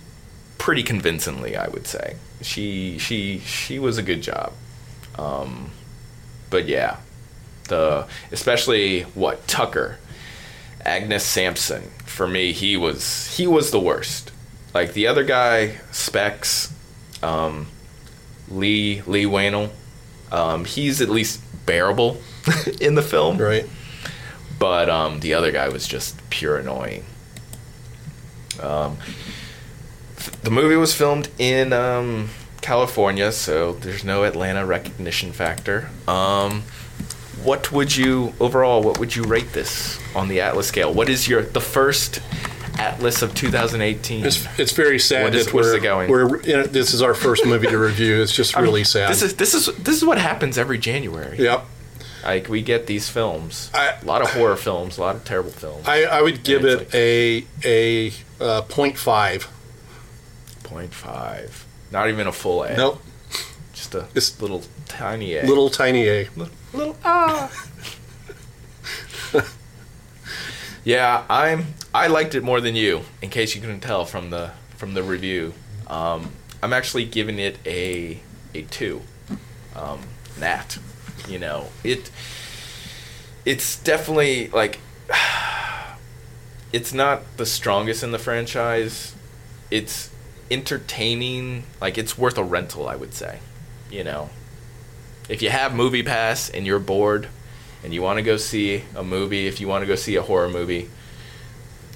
[0.57, 2.17] pretty convincingly, I would say.
[2.41, 4.53] She she she was a good job.
[5.19, 5.71] Um,
[6.49, 6.97] but yeah,
[7.73, 9.97] the especially what Tucker,
[10.85, 11.91] Angus Sampson.
[12.05, 14.31] For me, he was he was the worst.
[14.75, 16.73] Like the other guy, Specs,
[17.23, 17.69] um,
[18.49, 19.71] Lee Leigh Whannell,
[20.31, 22.19] um, he's at least bearable
[22.81, 23.39] in the film.
[23.39, 23.67] Right.
[24.59, 27.05] But um, the other guy was just pure annoying.
[28.61, 28.99] Um,
[30.43, 32.29] the movie was filmed in um,
[32.61, 35.91] California, so there's no Atlanta recognition factor.
[36.07, 36.63] Um,
[37.45, 38.83] what would you overall?
[38.83, 40.93] What would you rate this on the Atlas scale?
[40.93, 42.21] What is your the first
[42.79, 44.25] Atlas of 2018?
[44.25, 46.11] It's, it's very sad What is- that we're, it going?
[46.11, 48.23] we're know, this is our first movie to review.
[48.23, 49.11] It's just I mean, really sad.
[49.11, 51.39] This is this is this is what happens every January.
[51.39, 51.65] yep.
[52.25, 55.51] Like we get these films, I- a lot of horror films, a lot of terrible
[55.51, 55.87] films.
[55.89, 59.49] I, I would give it a a uh, point five.
[60.63, 61.67] Point five.
[61.91, 62.77] Not even a full A.
[62.77, 63.03] Nope.
[63.93, 65.47] Just a It's- little tiny A.
[65.47, 66.29] Little tiny a.
[66.37, 67.51] little, little ah.
[70.85, 71.75] yeah, I'm.
[71.95, 73.03] I liked it more than you.
[73.21, 75.55] In case you couldn't tell from the from the review,
[75.87, 76.33] um,
[76.63, 78.21] I'm actually giving it a
[78.55, 79.03] a two.
[79.77, 80.01] Um,
[80.39, 80.79] Nat,
[81.29, 82.11] you know it.
[83.45, 84.79] It's definitely like.
[86.73, 89.15] It's not the strongest in the franchise.
[89.71, 90.09] It's
[90.51, 91.65] entertaining.
[91.83, 93.41] Like it's worth a rental, I would say.
[93.93, 94.31] You know,
[95.29, 97.29] if you have movie pass and you're bored
[97.85, 100.23] and you want to go see a movie if you want to go see a
[100.23, 100.89] horror movie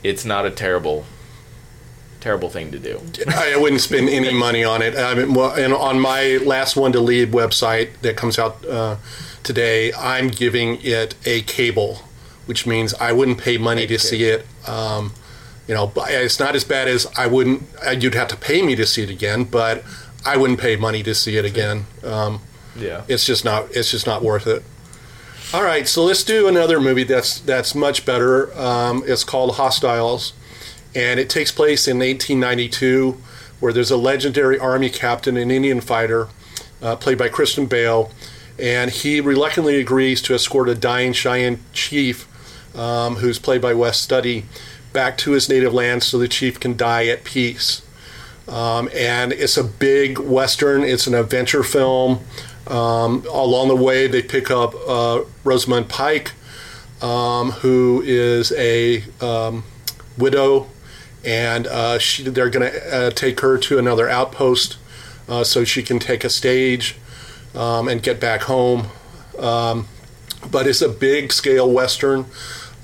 [0.03, 1.07] it's not a terrible
[2.21, 4.95] terrible thing to do I wouldn't spend any money on it.
[4.97, 8.97] I mean, well, and on my last one to lead website that comes out uh,
[9.43, 12.01] today, I'm giving it a cable,
[12.47, 13.99] which means I wouldn't pay money to Okay.
[14.11, 14.45] see it.
[14.69, 15.13] Um,
[15.69, 17.63] you know, it's not as bad as I wouldn't.
[17.87, 19.83] uh, You'd have to pay me to see it again, but
[20.27, 21.87] I wouldn't pay money to see it again.
[22.05, 22.41] Um,
[22.79, 23.71] yeah it's just not.
[23.71, 24.63] It's just not worth it.
[25.55, 28.53] All right, so let's do another movie that's that's much better.
[28.59, 30.33] Um, it's called Hostiles,
[30.95, 33.23] and it takes place in 1892,
[33.61, 36.29] where there's a legendary army captain, an Indian fighter,
[36.83, 38.11] uh, played by Christian Bale,
[38.59, 42.27] and he reluctantly agrees to escort a dying Cheyenne chief,
[42.77, 44.45] um, who's played by Wes Studi,
[44.93, 47.86] back to his native land so the chief can die at peace.
[48.49, 50.83] Um, and it's a big western.
[50.83, 52.21] It's an adventure film.
[52.67, 56.33] Um, along the way, they pick up uh, Rosamund Pike,
[57.01, 59.65] um, who is a um,
[60.19, 60.69] widow,
[61.25, 64.79] and uh, she, they're going to uh, take her to another outpost
[65.29, 66.97] uh, so she can take a stage
[67.55, 68.89] um, and get back home.
[69.39, 69.89] Um,
[70.51, 72.27] but it's a big scale western.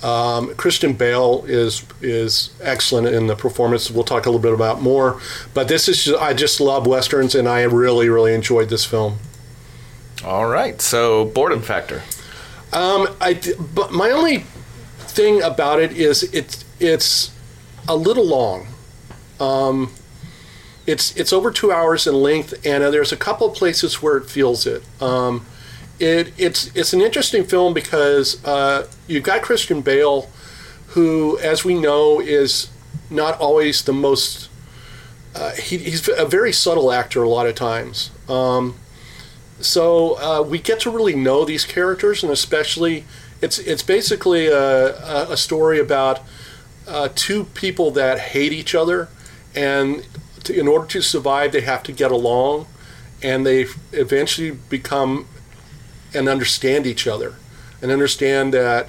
[0.03, 3.91] Um, Christian Bale is is excellent in the performance.
[3.91, 5.21] We'll talk a little bit about more.
[5.55, 9.19] But this is just, I just love westerns, and I really really enjoyed this film.
[10.25, 12.03] all right so boredom factor
[12.73, 13.41] Um, I
[13.75, 14.45] but my only
[14.99, 17.31] thing about it is it's it's
[17.89, 18.67] a little long.
[19.41, 19.93] Um,
[20.87, 24.31] it's it's over two hours in length, and there's a couple of places where it
[24.31, 24.83] feels it.
[25.01, 25.45] Um,
[26.03, 30.29] it it's it's an interesting film because uh, you've got Christian Bale,
[30.89, 32.71] who, as we know, is
[33.09, 34.49] not always the most.
[35.35, 38.11] Uh, he, he's a very subtle actor a lot of times.
[38.29, 38.75] Um,
[39.61, 43.05] so uh, we get to really know these characters, and especially
[43.41, 46.21] it's it's basically a, a, story about
[46.89, 49.09] uh, two people that hate each other,
[49.55, 50.05] and
[50.43, 52.67] to, in order to survive, they have to get along,
[53.23, 55.27] and they eventually become
[56.15, 57.35] and understand each other,
[57.81, 58.89] and understand that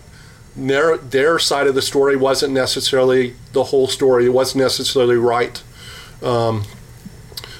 [0.56, 4.26] their their side of the story wasn't necessarily the whole story.
[4.26, 5.62] It wasn't necessarily right.
[6.22, 6.64] Um,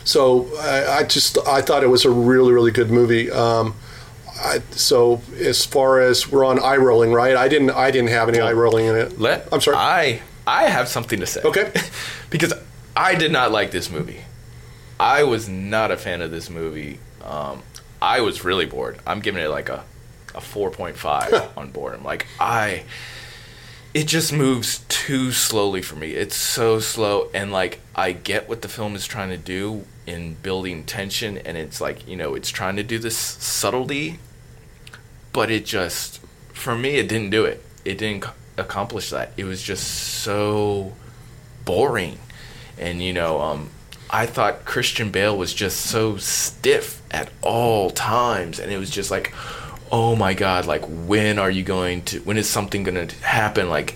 [0.04, 3.32] so I, I just I thought it was a really really good movie.
[3.32, 3.76] Um,
[4.44, 7.36] I, so as far as we're on eye rolling, right?
[7.36, 9.20] I didn't I didn't have any eye rolling in it.
[9.20, 9.78] Let I'm sorry.
[9.78, 11.42] I I have something to say.
[11.44, 11.72] Okay.
[12.30, 12.54] because
[12.96, 14.22] I did not like this movie.
[15.00, 17.00] I was not a fan of this movie.
[17.24, 17.64] Um,
[18.04, 19.00] I was really bored.
[19.08, 19.86] I'm giving it like a
[20.36, 22.04] a 4.5 on boredom.
[22.04, 22.84] Like I
[23.94, 26.12] it just moves too slowly for me.
[26.12, 30.34] It's so slow and like I get what the film is trying to do in
[30.36, 34.20] building tension and it's like, you know, it's trying to do this subtlety,
[35.32, 36.20] but it just
[36.52, 37.64] for me it didn't do it.
[37.86, 38.26] It didn't
[38.58, 39.32] accomplish that.
[39.38, 40.92] It was just so
[41.64, 42.20] boring.
[42.78, 43.70] And you know, um
[44.10, 49.12] I thought Christian Bale was just so stiff at all times and it was just
[49.12, 49.34] like
[49.92, 53.70] oh my god, like when are you going to when is something going to happen
[53.70, 53.96] like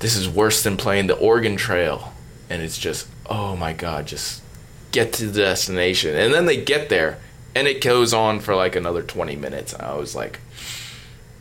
[0.00, 2.12] this is worse than playing the Oregon Trail
[2.50, 4.42] and it's just oh my god, just
[4.90, 6.16] get to the destination.
[6.16, 7.18] And then they get there
[7.54, 9.74] and it goes on for like another 20 minutes.
[9.74, 10.40] I was like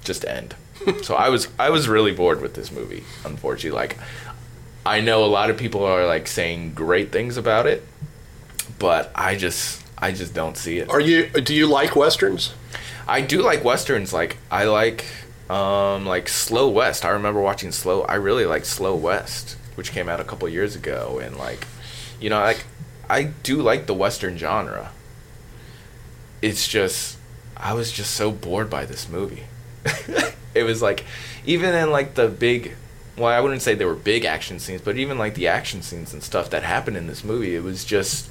[0.04, 0.56] just end.
[1.04, 3.78] so I was I was really bored with this movie, unfortunately.
[3.78, 3.98] Like
[4.88, 7.86] I know a lot of people are like saying great things about it,
[8.80, 10.90] but I just I just don't see it.
[10.90, 12.54] Are you do you like westerns?
[13.06, 14.14] I do like westerns.
[14.14, 15.04] Like I like
[15.50, 17.04] um like Slow West.
[17.04, 18.04] I remember watching Slow.
[18.04, 21.68] I really like Slow West, which came out a couple years ago, and like
[22.22, 22.64] you know like
[23.10, 24.92] I do like the western genre.
[26.42, 27.18] It's just
[27.58, 29.44] I was just so bored by this movie.
[30.56, 31.04] it was like
[31.46, 32.76] even in like the big
[33.18, 36.14] well I wouldn't say they were big action scenes, but even like the action scenes
[36.14, 38.30] and stuff that happened in this movie, it was just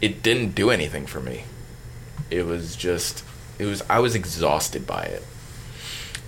[0.00, 1.44] it didn't do anything for me.
[2.30, 3.24] It was just
[3.58, 5.24] it was I was exhausted by it.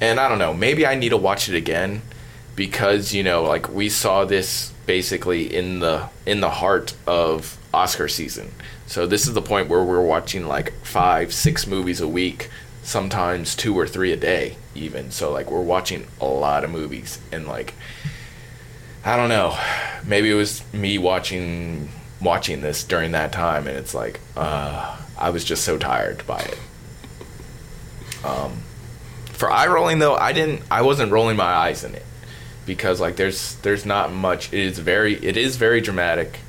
[0.00, 2.02] And I don't know, maybe I need to watch it again
[2.54, 8.08] because, you know, like we saw this basically in the in the heart of Oscar
[8.08, 8.52] season.
[8.86, 12.48] So this is the point where we're watching like 5, 6 movies a week,
[12.86, 15.10] sometimes 2 or 3 a day even.
[15.10, 17.74] So like we're watching a lot of movies and like
[19.04, 19.58] I don't know.
[20.04, 25.30] Maybe it was me watching watching this during that time and it's like uh I
[25.30, 26.58] was just so tired by it.
[28.24, 28.62] Um,
[29.32, 30.62] for eye rolling though, I didn't.
[30.70, 32.04] I wasn't rolling my eyes in it
[32.64, 34.52] because like there's there's not much.
[34.52, 36.40] It is very it is very dramatic.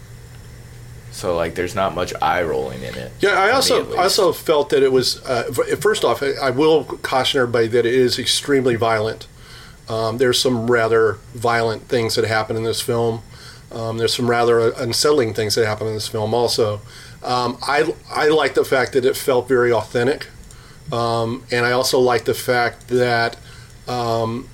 [1.17, 3.11] So like there's not much eye rolling in it.
[3.21, 3.91] Yeah, I also.
[3.95, 5.19] I also felt that it was.
[5.25, 5.51] Uh,
[5.81, 9.25] first off, I, I will caution everybody that it is extremely violent.
[9.89, 13.23] Um, there's some rather violent things that happen in this film.
[13.71, 16.81] Um, there's some rather unsettling things that happen in this film also.
[17.23, 20.27] Um, I I like the fact that it felt very authentic,
[20.91, 23.37] um, and I also like the fact that
[23.87, 24.47] um,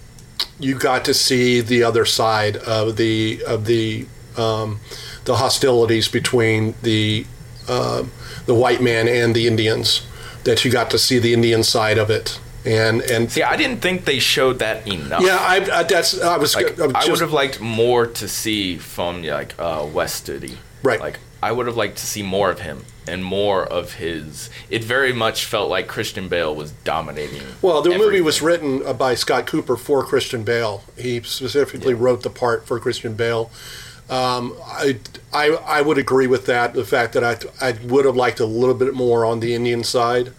[0.59, 4.07] you got to see the other side of the of the
[4.37, 4.79] um,
[5.25, 7.25] the hostilities between the
[7.67, 8.03] uh,
[8.45, 10.05] the white man and the Indians.
[10.43, 13.79] That you got to see the Indian side of it, and and See, I didn't
[13.79, 15.21] think they showed that enough.
[15.23, 18.27] yeah, I, I that's I was, Like, I was I would have liked more to
[18.27, 20.29] see from like uh, West.
[20.83, 20.99] Right.
[20.99, 24.49] Like I would have liked to see more of him and more of his.
[24.69, 27.41] It very much felt like Christian Bale was dominating.
[27.61, 30.83] Well, the movie was written uh, by Scott Cooper for Christian Bale.
[30.97, 31.99] He specifically Yeah.
[32.01, 33.49] wrote the part for Christian Bale.
[34.09, 34.97] Um, I,
[35.31, 36.73] I, I would agree with that.
[36.73, 39.83] The fact that I, I would have liked a little bit more on the Indian
[39.83, 40.33] side,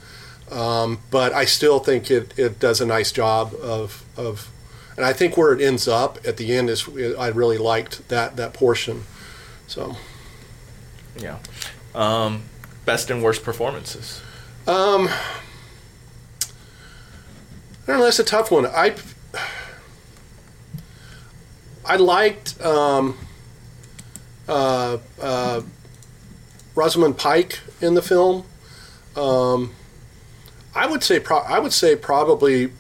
[0.51, 4.51] um, but I still think it, it does a nice job of, of,
[4.97, 6.87] and I think where it ends up at the end is
[7.19, 9.05] I really liked that that portion.
[9.67, 9.97] So
[11.19, 11.39] Yeah.
[11.95, 12.43] Um,
[12.85, 14.21] best and worst performances.
[14.67, 15.11] Um, I
[17.87, 18.05] don't know.
[18.05, 18.67] That's a tough one.
[18.67, 18.95] I
[21.85, 23.17] I liked um,
[24.49, 25.63] uh, uh,
[26.75, 28.45] Rosamund Pike in the film.
[29.17, 29.73] Um,
[30.75, 32.71] I would say pro- I would say probably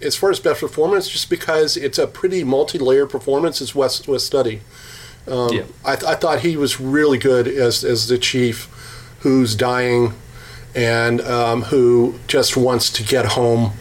[0.00, 3.60] as far as best performance, just because it's a pretty multi-layered performance.
[3.60, 4.60] Is West West Studi.
[5.26, 5.62] Um, Yeah.
[5.84, 8.68] I, th- I thought he was really good as as the chief,
[9.20, 10.14] who's dying,
[10.74, 13.72] and um, who just wants to get home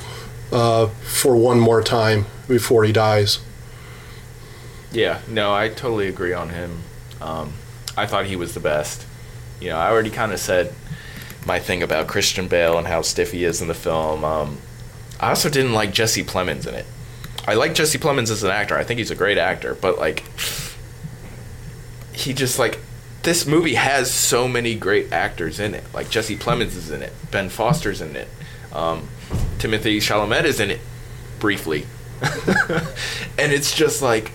[0.52, 3.40] uh, for one more time before he dies.
[4.92, 6.82] Yeah, no, I totally agree on him.
[7.22, 7.54] Um,
[7.98, 9.06] I thought he was the best.
[9.60, 10.74] You know, I already kind of said
[11.46, 14.24] my thing about Christian Bale and how stiff he is in the film.
[14.24, 14.58] Um,
[15.20, 16.86] I also didn't like Jesse Plemons in it.
[17.48, 18.76] I like Jesse Plemons as an actor.
[18.76, 20.24] I think he's a great actor, but like,
[22.12, 22.80] he just like
[23.22, 25.84] this movie has so many great actors in it.
[25.94, 28.28] Like Jesse Plemons is in it, Ben Foster's in it,
[28.74, 29.08] um,
[29.58, 30.80] Timothée Chalamet is in it
[31.40, 31.86] briefly,
[33.38, 34.32] and it's just like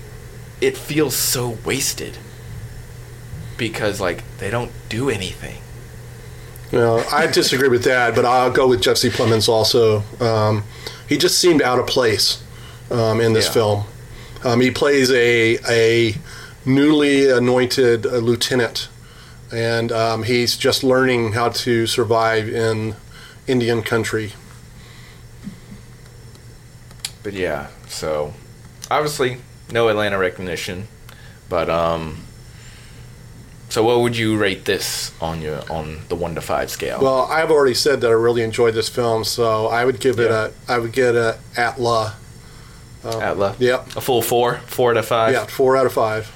[0.60, 2.18] it feels so wasted
[3.60, 5.58] because like they don't do anything
[6.72, 10.02] know, I disagree with that, but I'll go with Jesse Plemons also.
[10.20, 10.64] Um,
[11.08, 12.42] he just seemed out of place
[12.90, 13.52] um, in this Yeah.
[13.52, 13.84] film.
[14.44, 16.14] Um, he plays a a
[16.64, 18.88] newly anointed uh, lieutenant,
[19.52, 22.94] and um, he's just learning how to survive in
[23.46, 24.32] Indian country.
[27.22, 28.32] But yeah, so
[28.90, 29.38] obviously
[29.70, 30.86] no Atlanta recognition,
[31.48, 32.22] but um.
[33.70, 37.00] So what would you rate this on your on the one to five scale?
[37.00, 40.30] Well, I've already said that I really enjoyed this film, so I would give it
[40.30, 40.48] Yeah.
[40.68, 42.16] a I would get a Atla.
[43.04, 43.96] Atla, Yep.
[43.96, 45.32] a full four, four to five.
[45.32, 46.30] Yeah, four out of five.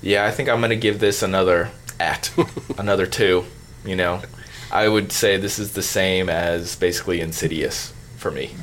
[0.00, 1.70] Yeah, I think I'm gonna give this another
[2.00, 2.30] at,
[2.78, 3.44] another two.
[3.84, 4.22] You know,
[4.70, 8.54] I would say this is the same as basically Insidious for me.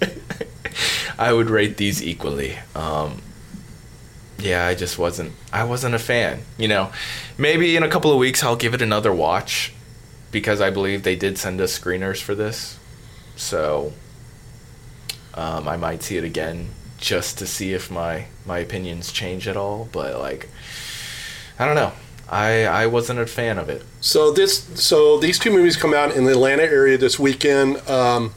[1.18, 2.58] I would rate these equally.
[2.74, 3.22] Um,
[4.42, 5.32] yeah, I just wasn't.
[5.52, 6.42] I wasn't a fan.
[6.58, 6.92] You know,
[7.38, 9.72] maybe in a couple of weeks I'll give it another watch
[10.30, 12.78] because I believe they did send us screeners for this,
[13.36, 13.92] so
[15.34, 19.56] um, I might see it again just to see if my my opinions change at
[19.56, 19.88] all.
[19.92, 20.48] But like,
[21.58, 21.92] I don't know.
[22.28, 23.84] I I wasn't a fan of it.
[24.00, 27.76] So this, so these two movies come out in the Atlanta area this weekend.
[27.88, 28.34] Um,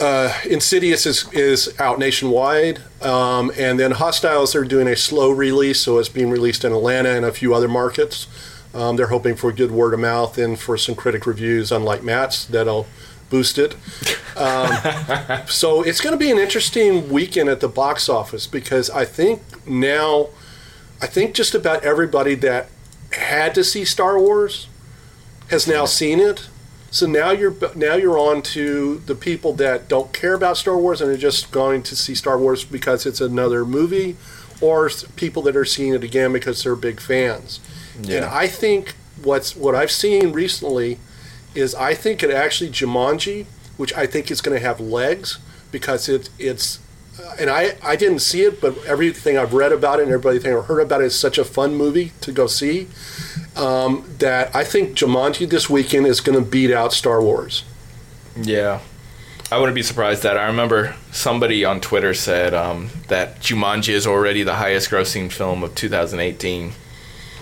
[0.00, 5.80] uh, Insidious is, is out nationwide, um, and then Hostiles are doing a slow release,
[5.80, 8.26] so it's being released in Atlanta and a few other markets.
[8.74, 12.46] Um, they're hoping for good word of mouth and for some critic reviews, unlike Matt's,
[12.46, 12.86] that'll
[13.28, 13.74] boost it.
[14.36, 19.04] Um, so it's going to be an interesting weekend at the box office because I
[19.04, 20.28] think now,
[21.00, 22.68] I think just about everybody that
[23.12, 24.68] had to see Star Wars
[25.48, 26.48] has now seen it.
[26.92, 31.00] So now you're now you're on to the people that don't care about Star Wars
[31.00, 34.16] and are just going to see Star Wars because it's another movie,
[34.60, 37.60] or people that are seeing it again because they're big fans.
[38.16, 40.98] And I think what's what I've seen recently
[41.54, 43.46] is I think it actually Jumanji,
[43.78, 45.38] which I think is going to have legs
[45.70, 46.78] because it it's
[47.38, 50.64] and I, I didn't see it, but everything I've read about it and everything I've
[50.66, 52.88] heard about it is such a fun movie to go see
[53.56, 57.64] um, that I think Jumanji this weekend is going to beat out Star Wars.
[58.40, 58.80] Yeah.
[59.50, 64.06] I wouldn't be surprised that I remember somebody on Twitter said um, that Jumanji is
[64.06, 66.72] already the highest grossing film of 2018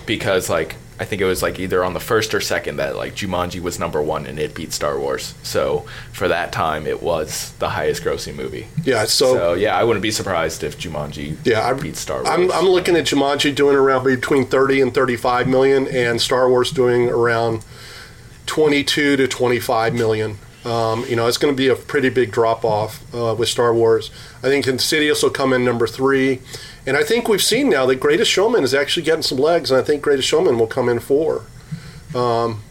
[0.05, 3.15] because like I think it was like either on the first or second that like
[3.15, 5.33] Jumanji was number one and it beat Star Wars.
[5.41, 5.79] So
[6.13, 8.67] for that time, it was the highest grossing movie.
[8.83, 12.29] Yeah, so, So yeah, I wouldn't be surprised if Jumanji yeah, I, beat Star Wars.
[12.29, 16.69] I'm, I'm looking at Jumanji doing around between 30 and 35 million, and Star Wars
[16.69, 17.65] doing around
[18.45, 20.37] 22 to 25 million.
[20.63, 23.73] Um, you know, it's going to be a pretty big drop off uh, with Star
[23.73, 24.11] Wars.
[24.37, 26.41] I think Insidious will come in number three,
[26.85, 29.79] and I think we've seen now that Greatest Showman is actually getting some legs, and
[29.79, 31.45] I think Greatest Showman will come in four.
[32.15, 32.61] Um,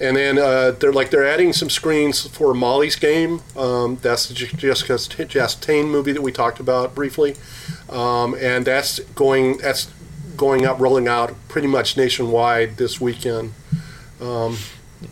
[0.00, 3.40] and then uh, they're like they're adding some screens for Molly's Game.
[3.56, 7.36] Um, that's the Jessica Chastain movie that we talked about briefly,
[7.88, 9.90] um, and that's going that's
[10.36, 13.52] going up, rolling out pretty much nationwide this weekend.
[14.20, 14.58] Um,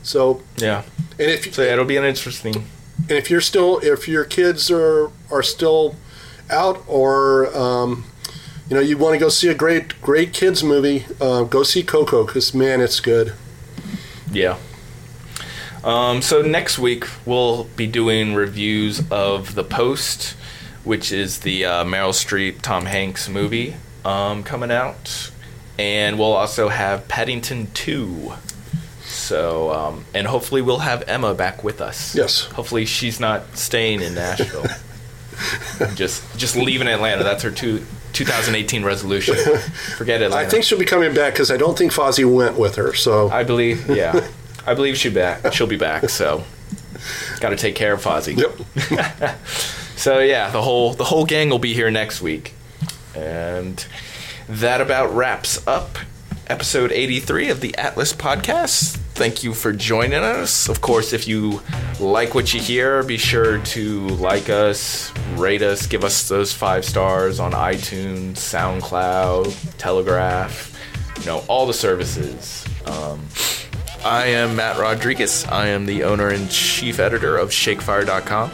[0.03, 0.83] so, yeah.
[1.19, 2.55] and if So it'll be an interesting.
[3.03, 5.95] and if you're still if your kids are are still
[6.49, 8.05] out or um,
[8.71, 11.83] you know you want to go see a great great kids movie, uh, go see
[11.83, 13.35] Coco because man, it's good.
[14.31, 14.59] Yeah.
[15.83, 20.37] Um, so next week we'll be doing reviews of The Post,
[20.85, 25.33] which is the uh, Meryl Streep Tom Hanks movie um, coming out,
[25.77, 28.35] and we'll also have Paddington Two.
[29.03, 32.15] So um, and hopefully we'll have Emma back with us.
[32.15, 32.43] Yes.
[32.43, 34.67] Hopefully she's not staying in Nashville.
[35.97, 37.25] just just leaving Atlanta.
[37.25, 39.35] That's her two, 2018 resolution.
[39.97, 40.33] Forget it.
[40.33, 42.95] I think she'll be coming back because I don't think Fozzie went with her.
[42.95, 44.29] So I believe, yeah,
[44.67, 45.53] I believe she back.
[45.53, 46.09] She'll be back.
[46.11, 46.45] So,
[47.41, 48.37] got to take care of Fozzie.
[48.37, 49.37] yep.
[49.97, 52.55] So yeah, the whole the whole gang will be here next week,
[53.15, 53.85] and
[54.49, 55.99] that about wraps up
[56.47, 59.00] episode 83 of the Atlas podcast.
[59.21, 60.71] Thank you for joining us.
[60.71, 61.61] Of course, if you
[62.01, 66.87] like what you hear, be sure to like us, rate us, give us those five
[66.87, 70.75] stars on iTunes, SoundCloud, Telegraph,
[71.19, 72.65] you know, all the services.
[72.87, 73.27] Um,
[74.03, 75.45] I am Matt Rodriguez.
[75.45, 78.51] I am the owner and chief editor of ShakeFire.com.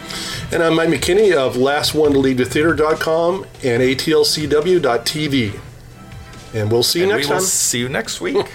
[0.51, 5.61] And I'm Mike McKinney of LastOneToLeaveTheTheater.com and ATLCW.tv.
[6.55, 7.47] And we'll see you And next we will time.
[7.47, 8.51] see you next week.